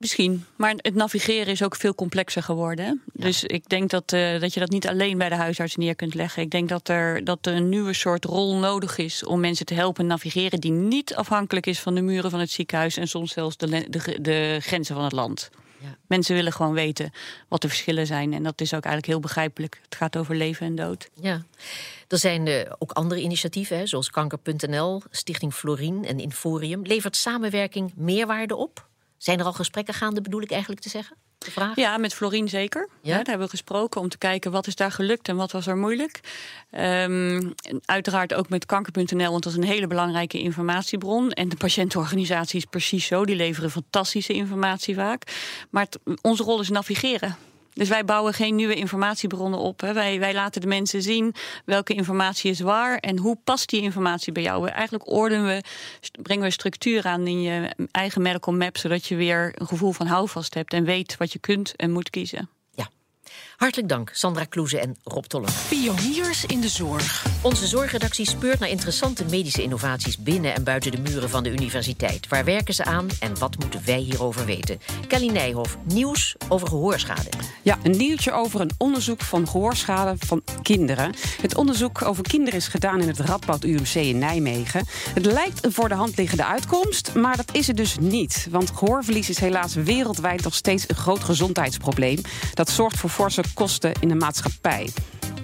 Misschien. 0.00 0.44
Maar 0.56 0.74
het 0.76 0.94
navigeren 0.94 1.46
is 1.46 1.62
ook 1.62 1.76
veel 1.76 1.94
complexer 1.94 2.42
geworden. 2.42 3.02
Dus 3.12 3.44
ik 3.44 3.68
denk 3.68 3.90
dat, 3.90 4.12
eh, 4.12 4.40
dat 4.40 4.54
je 4.54 4.60
dat 4.60 4.70
niet 4.70 4.88
alleen 4.88 5.18
bij 5.18 5.28
de 5.28 5.34
huisarts 5.34 5.76
neer 5.76 5.94
kunt 5.94 6.14
leggen. 6.14 6.42
Ik 6.42 6.50
denk 6.50 6.68
dat 6.68 6.88
er, 6.88 7.24
dat 7.24 7.46
er 7.46 7.54
een 7.54 7.68
nieuwe 7.68 7.92
soort 7.92 8.24
rol 8.24 8.56
nodig 8.56 8.98
is 8.98 9.24
om 9.24 9.40
mensen 9.40 9.66
te 9.66 9.74
helpen 9.74 10.06
navigeren. 10.06 10.60
die 10.60 10.70
niet 10.70 11.14
afhankelijk 11.14 11.66
is 11.66 11.80
van 11.80 11.94
de 11.94 12.00
muren 12.00 12.30
van 12.30 12.40
het 12.40 12.50
ziekenhuis. 12.50 12.96
en 12.96 13.08
soms 13.08 13.32
zelfs 13.32 13.56
de, 13.56 13.90
de, 13.90 14.18
de 14.20 14.58
grenzen 14.60 14.94
van 14.94 15.04
het 15.04 15.12
land. 15.12 15.50
Ja. 15.80 15.96
Mensen 16.06 16.34
willen 16.34 16.52
gewoon 16.52 16.72
weten 16.72 17.10
wat 17.48 17.62
de 17.62 17.68
verschillen 17.68 18.06
zijn. 18.06 18.32
En 18.32 18.42
dat 18.42 18.60
is 18.60 18.74
ook 18.74 18.84
eigenlijk 18.84 19.06
heel 19.06 19.20
begrijpelijk. 19.20 19.80
Het 19.82 19.94
gaat 19.94 20.16
over 20.16 20.34
leven 20.34 20.66
en 20.66 20.74
dood. 20.74 21.10
Ja. 21.14 21.42
Er 22.08 22.18
zijn 22.18 22.46
eh, 22.46 22.72
ook 22.78 22.92
andere 22.92 23.20
initiatieven, 23.20 23.76
hè, 23.76 23.86
zoals 23.86 24.10
Kanker.nl, 24.10 25.02
Stichting 25.10 25.54
Florien 25.54 26.04
en 26.04 26.18
Inforium. 26.20 26.82
Levert 26.82 27.16
samenwerking 27.16 27.92
meerwaarde 27.96 28.56
op? 28.56 28.88
Zijn 29.22 29.38
er 29.38 29.44
al 29.44 29.52
gesprekken 29.52 29.94
gaande, 29.94 30.20
bedoel 30.20 30.42
ik 30.42 30.50
eigenlijk 30.50 30.80
te 30.82 30.88
zeggen? 30.88 31.16
De 31.38 31.50
vraag? 31.50 31.76
Ja, 31.76 31.98
met 31.98 32.14
Florien 32.14 32.48
zeker. 32.48 32.88
Ja? 32.90 32.96
Ja? 33.10 33.16
daar 33.16 33.24
hebben 33.26 33.44
we 33.44 33.50
gesproken 33.50 34.00
om 34.00 34.08
te 34.08 34.18
kijken 34.18 34.50
wat 34.50 34.66
is 34.66 34.74
daar 34.74 34.92
gelukt 34.92 35.28
en 35.28 35.36
wat 35.36 35.52
was 35.52 35.66
er 35.66 35.76
moeilijk. 35.76 36.20
Ehm, 36.70 37.50
uiteraard 37.84 38.34
ook 38.34 38.48
met 38.48 38.66
kanker.nl, 38.66 39.30
want 39.30 39.42
dat 39.42 39.52
is 39.52 39.58
een 39.58 39.64
hele 39.64 39.86
belangrijke 39.86 40.40
informatiebron. 40.40 41.30
En 41.30 41.48
de 41.48 41.56
patiëntenorganisatie 41.56 42.58
is 42.58 42.64
precies 42.64 43.06
zo. 43.06 43.24
Die 43.24 43.36
leveren 43.36 43.70
fantastische 43.70 44.32
informatie 44.32 44.94
vaak. 44.94 45.22
Maar 45.70 45.84
het- 45.84 45.98
onze 46.22 46.42
rol 46.42 46.60
is 46.60 46.68
navigeren. 46.68 47.36
Dus 47.72 47.88
wij 47.88 48.04
bouwen 48.04 48.34
geen 48.34 48.54
nieuwe 48.54 48.74
informatiebronnen 48.74 49.58
op. 49.58 49.80
Hè. 49.80 49.92
Wij, 49.92 50.18
wij 50.18 50.34
laten 50.34 50.60
de 50.60 50.66
mensen 50.66 51.02
zien 51.02 51.34
welke 51.64 51.94
informatie 51.94 52.50
is 52.50 52.60
waar 52.60 52.96
en 52.96 53.18
hoe 53.18 53.38
past 53.44 53.68
die 53.68 53.80
informatie 53.80 54.32
bij 54.32 54.42
jou. 54.42 54.68
Eigenlijk 54.68 55.10
ordenen 55.10 55.46
we, 55.46 55.62
brengen 56.22 56.44
we 56.44 56.50
structuur 56.50 57.06
aan 57.06 57.26
in 57.26 57.42
je 57.42 57.70
eigen 57.90 58.22
medical 58.22 58.54
map, 58.54 58.76
zodat 58.76 59.06
je 59.06 59.16
weer 59.16 59.52
een 59.54 59.66
gevoel 59.66 59.92
van 59.92 60.06
houvast 60.06 60.54
hebt 60.54 60.72
en 60.72 60.84
weet 60.84 61.16
wat 61.16 61.32
je 61.32 61.38
kunt 61.38 61.76
en 61.76 61.90
moet 61.90 62.10
kiezen. 62.10 62.48
Hartelijk 63.60 63.88
dank, 63.88 64.10
Sandra 64.12 64.44
Kloeze 64.44 64.78
en 64.78 64.96
Rob 65.04 65.24
Tollen. 65.24 65.50
Pioniers 65.68 66.44
in 66.44 66.60
de 66.60 66.68
zorg. 66.68 67.26
Onze 67.42 67.66
zorgredactie 67.66 68.28
speurt 68.28 68.58
naar 68.58 68.68
interessante 68.68 69.24
medische 69.24 69.62
innovaties 69.62 70.18
binnen 70.18 70.54
en 70.54 70.64
buiten 70.64 70.90
de 70.90 71.00
muren 71.00 71.30
van 71.30 71.42
de 71.42 71.50
universiteit. 71.50 72.28
Waar 72.28 72.44
werken 72.44 72.74
ze 72.74 72.84
aan 72.84 73.08
en 73.20 73.38
wat 73.38 73.58
moeten 73.58 73.84
wij 73.84 73.98
hierover 73.98 74.44
weten? 74.44 74.80
Kelly 75.08 75.30
Nijhoff, 75.30 75.78
nieuws 75.84 76.36
over 76.48 76.68
gehoorschade. 76.68 77.28
Ja, 77.62 77.78
een 77.82 77.96
nieuwtje 77.96 78.32
over 78.32 78.60
een 78.60 78.70
onderzoek 78.78 79.22
van 79.22 79.48
gehoorschade 79.48 80.14
van 80.18 80.42
kinderen. 80.62 81.14
Het 81.40 81.56
onderzoek 81.56 82.02
over 82.02 82.22
kinderen 82.22 82.58
is 82.58 82.68
gedaan 82.68 83.00
in 83.00 83.08
het 83.08 83.20
Radboud 83.20 83.64
UMC 83.64 83.94
in 83.94 84.18
Nijmegen. 84.18 84.86
Het 85.14 85.24
lijkt 85.24 85.64
een 85.64 85.72
voor 85.72 85.88
de 85.88 85.94
hand 85.94 86.16
liggende 86.16 86.44
uitkomst, 86.44 87.14
maar 87.14 87.36
dat 87.36 87.54
is 87.54 87.66
het 87.66 87.76
dus 87.76 87.96
niet. 87.98 88.46
Want 88.50 88.70
gehoorverlies 88.74 89.28
is 89.28 89.38
helaas 89.38 89.74
wereldwijd 89.74 90.42
nog 90.42 90.54
steeds 90.54 90.84
een 90.88 90.96
groot 90.96 91.24
gezondheidsprobleem. 91.24 92.20
Dat 92.54 92.70
zorgt 92.70 92.96
voor 92.96 93.10
forse 93.10 93.42
kosten 93.54 93.92
in 94.00 94.08
de 94.08 94.14
maatschappij. 94.14 94.90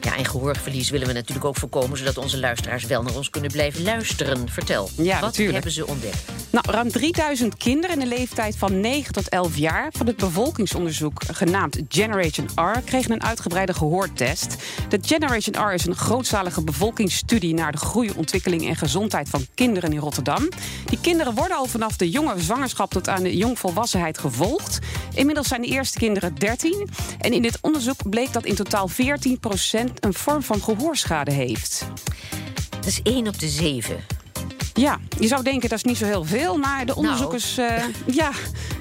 Ja, 0.01 0.17
en 0.17 0.25
gehoorverlies 0.25 0.91
willen 0.91 1.07
we 1.07 1.13
natuurlijk 1.13 1.47
ook 1.47 1.57
voorkomen... 1.57 1.99
zodat 1.99 2.19
onze 2.19 2.39
luisteraars 2.39 2.85
wel 2.85 3.03
naar 3.03 3.17
ons 3.17 3.31
kunnen 3.31 3.51
blijven 3.51 3.83
luisteren. 3.83 4.49
Vertel, 4.49 4.91
Ja, 4.97 5.13
wat 5.13 5.21
natuurlijk. 5.21 5.53
hebben 5.53 5.73
ze 5.73 5.87
ontdekt? 5.87 6.25
Nou, 6.51 6.65
ruim 6.71 6.91
3000 6.91 7.57
kinderen 7.57 8.01
in 8.01 8.09
de 8.09 8.17
leeftijd 8.17 8.57
van 8.57 8.81
9 8.81 9.13
tot 9.13 9.29
11 9.29 9.57
jaar 9.57 9.89
van 9.97 10.07
het 10.07 10.17
bevolkingsonderzoek 10.17 11.23
genaamd 11.33 11.81
Generation 11.89 12.49
R 12.55 12.81
kregen 12.85 13.13
een 13.13 13.23
uitgebreide 13.23 13.75
gehoortest. 13.75 14.57
De 14.89 14.99
Generation 15.03 15.69
R 15.69 15.73
is 15.75 15.87
een 15.87 15.97
grootschalige 15.97 16.65
bevolkingsstudie 16.65 17.55
naar 17.55 17.73
de 17.73 17.79
groei, 17.79 18.11
ontwikkeling 18.17 18.67
en 18.69 18.77
gezondheid 18.77 19.29
van 19.29 19.47
kinderen 19.55 19.93
in 19.93 19.99
Rotterdam. 19.99 20.49
Die 20.85 21.01
kinderen 21.01 21.35
worden 21.35 21.57
al 21.57 21.67
vanaf 21.67 21.97
de 21.97 22.11
jonge 22.11 22.35
zwangerschap 22.41 22.91
tot 22.91 23.09
aan 23.09 23.23
de 23.23 23.37
jongvolwassenheid 23.37 24.19
gevolgd. 24.19 24.79
Inmiddels 25.15 25.49
zijn 25.49 25.61
de 25.61 25.69
eerste 25.69 25.99
kinderen 25.99 26.35
13 26.35 26.89
en 27.21 27.33
in 27.33 27.43
dit 27.43 27.59
onderzoek 27.61 28.11
bleek 28.11 28.33
dat 28.33 28.45
in 28.45 28.55
totaal 28.55 28.89
14 28.89 29.39
een 30.05 30.15
vorm 30.15 30.43
van 30.43 30.63
gehoorschade 30.63 31.33
heeft. 31.33 31.87
Dat 32.71 32.87
is 32.87 33.01
één 33.03 33.29
op 33.29 33.39
de 33.39 33.49
zeven. 33.49 33.97
Ja, 34.75 34.99
je 35.19 35.27
zou 35.27 35.43
denken 35.43 35.69
dat 35.69 35.79
is 35.79 35.85
niet 35.85 35.97
zo 35.97 36.05
heel 36.05 36.25
veel, 36.25 36.57
maar 36.57 36.87
de 36.87 36.95
onderzoekers 36.95 37.59
eh, 37.59 37.85
ja, 38.07 38.31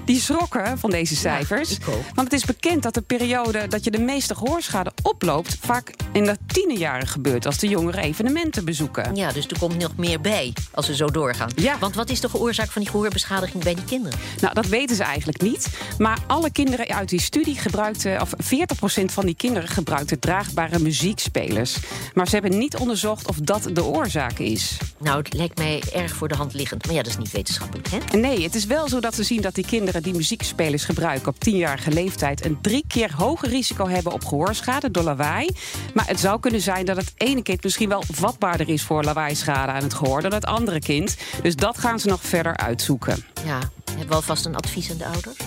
die 0.06 0.20
schrokken 0.20 0.78
van 0.78 0.90
deze 0.90 1.16
cijfers. 1.16 1.72
ik 1.72 1.88
ook. 1.88 2.04
Want 2.16 2.32
het 2.32 2.34
is 2.34 2.46
bekend 2.46 2.84
dat 2.84 2.94
de 2.94 3.02
periode 3.02 3.68
dat 3.68 3.84
je 3.84 3.92
de 3.92 4.00
meeste 4.00 4.36
gehoorschade 4.36 4.92
oploopt 5.04 5.58
vaak 5.62 5.94
in 6.12 6.24
de 6.24 6.38
tienerjaren 6.48 7.08
gebeurt 7.08 7.46
als 7.46 7.58
de 7.58 7.68
jongeren 7.68 8.04
evenementen 8.04 8.66
bezoeken. 8.66 9.16
Ja, 9.16 9.32
dus 9.32 9.48
er 9.48 9.60
komt 9.60 9.78
nog 9.78 9.96
meer 9.96 10.22
bij 10.22 10.54
als 10.72 10.88
we 10.88 10.96
zo 10.96 11.08
doorgaan. 11.08 11.50
Ja. 11.56 11.80
Want 11.80 11.96
wat 11.96 12.10
is 12.10 12.20
de 12.20 12.34
oorzaak 12.34 12.72
van 12.72 12.82
die 12.82 12.92
gehoorbeschadiging 12.92 13.64
bij 13.64 13.76
die 13.76 13.84
kinderen? 13.84 14.20
Nou, 14.42 14.54
dat 14.54 14.66
weten 14.66 14.96
ze 14.96 15.04
eigenlijk 15.04 15.42
niet. 15.42 15.68
Maar 15.98 16.20
alle 16.28 16.52
kinderen 16.52 16.88
uit 16.88 17.10
die 17.10 17.22
studie 17.22 17.56
gebruikten, 17.56 18.22
of 18.22 18.34
40% 18.34 19.06
van 19.06 19.26
die 19.26 19.36
kinderen 19.36 19.70
gebruikten 19.70 20.20
draagbare 20.20 20.80
muziekspelers. 20.80 21.78
Maar 22.14 22.28
ze 22.28 22.34
hebben 22.34 22.58
niet 22.58 22.76
onderzocht 22.78 23.28
of 23.28 23.38
dat 23.38 23.70
de 23.74 23.84
oorzaak 23.84 24.40
is. 24.40 24.78
Nou, 25.00 25.18
het 25.18 25.34
lijkt 25.34 25.58
mij 25.58 25.84
erg 25.94 26.16
voor 26.16 26.28
de 26.28 26.36
hand 26.36 26.54
liggend. 26.54 26.86
Maar 26.86 26.96
ja, 26.96 27.02
dat 27.02 27.12
is 27.12 27.18
niet 27.18 27.32
wetenschappelijk, 27.32 27.88
hè? 27.88 28.18
Nee, 28.18 28.44
het 28.44 28.56
is 28.56 28.66
wel 28.66 28.90
zo 28.90 29.00
dat 29.00 29.16
ze 29.16 29.24
zien 29.24 29.42
dat 29.42 29.56
die 29.56 29.66
kinderen 29.66 29.95
die 30.04 30.14
muziekspelers 30.14 30.86
gebruiken 30.86 31.28
op 31.28 31.40
tienjarige 31.40 31.92
leeftijd 31.92 32.46
een 32.46 32.62
drie 32.62 32.84
keer 32.88 33.14
hoger 33.16 33.50
risico 33.50 33.88
hebben 33.88 34.14
op 34.14 34.26
gehoorschade 34.26 34.92
door 34.92 35.04
lawaai. 35.04 35.50
Maar 35.94 36.08
het 36.08 36.20
zou 36.20 36.40
kunnen 36.40 36.62
zijn 36.62 36.86
dat 36.86 36.98
het 36.98 37.14
ene 37.18 37.42
kind 37.42 37.64
misschien 37.64 37.90
wel 37.90 38.04
vatbaarder 38.12 38.70
is 38.70 38.84
voor 38.84 39.04
lawaaischade 39.04 39.72
aan 39.72 39.84
het 39.84 39.94
gehoor 39.94 40.22
dan 40.22 40.34
het 40.34 40.46
andere 40.46 40.80
kind. 40.80 41.16
Dus 41.42 41.56
dat 41.56 41.78
gaan 41.78 42.00
ze 42.00 42.08
nog 42.08 42.22
verder 42.22 42.58
uitzoeken. 42.58 43.26
Ja, 43.46 43.60
hebben 43.86 44.08
we 44.08 44.16
alvast 44.16 44.46
een 44.46 44.56
advies 44.56 44.92
aan 44.92 44.98
de 44.98 45.06
ouders? 45.06 45.38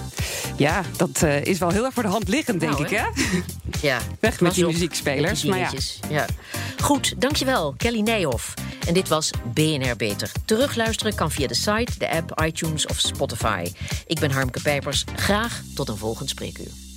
Ja, 0.57 0.83
dat 0.97 1.23
eh, 1.23 1.45
is 1.45 1.59
wel 1.59 1.71
heel 1.71 1.85
erg 1.85 1.95
voor 1.95 2.03
de 2.03 2.09
hand 2.09 2.29
liggend, 2.29 2.61
denk 2.61 2.73
Nou, 2.73 2.85
ik, 2.85 2.91
hè? 2.91 3.05
Ja. 3.81 3.99
Weg 4.21 4.41
met 4.41 4.55
die 4.55 4.67
muziekspelers, 4.67 5.31
met 5.31 5.41
die 5.41 5.51
maar 5.51 5.59
ja. 5.59 5.71
ja. 6.09 6.27
Goed, 6.83 7.15
dankjewel, 7.19 7.75
Kelly 7.77 8.01
Nijhoff. 8.01 8.55
En 8.89 8.95
dit 8.95 9.09
was 9.09 9.31
BNR 9.55 9.97
Beter. 9.97 10.33
Terugluisteren 10.45 11.15
kan 11.15 11.31
via 11.31 11.47
de 11.47 11.55
site, 11.55 11.99
de 11.99 12.11
app, 12.11 12.41
iTunes 12.45 12.87
of 12.87 12.99
Spotify. 12.99 13.73
Ik 14.07 14.21
ben 14.21 14.31
Harmke 14.31 14.61
Pijpers. 14.63 15.05
Graag 15.17 15.63
tot 15.75 15.89
een 15.89 15.97
volgend 15.97 16.29
spreekuur. 16.29 16.88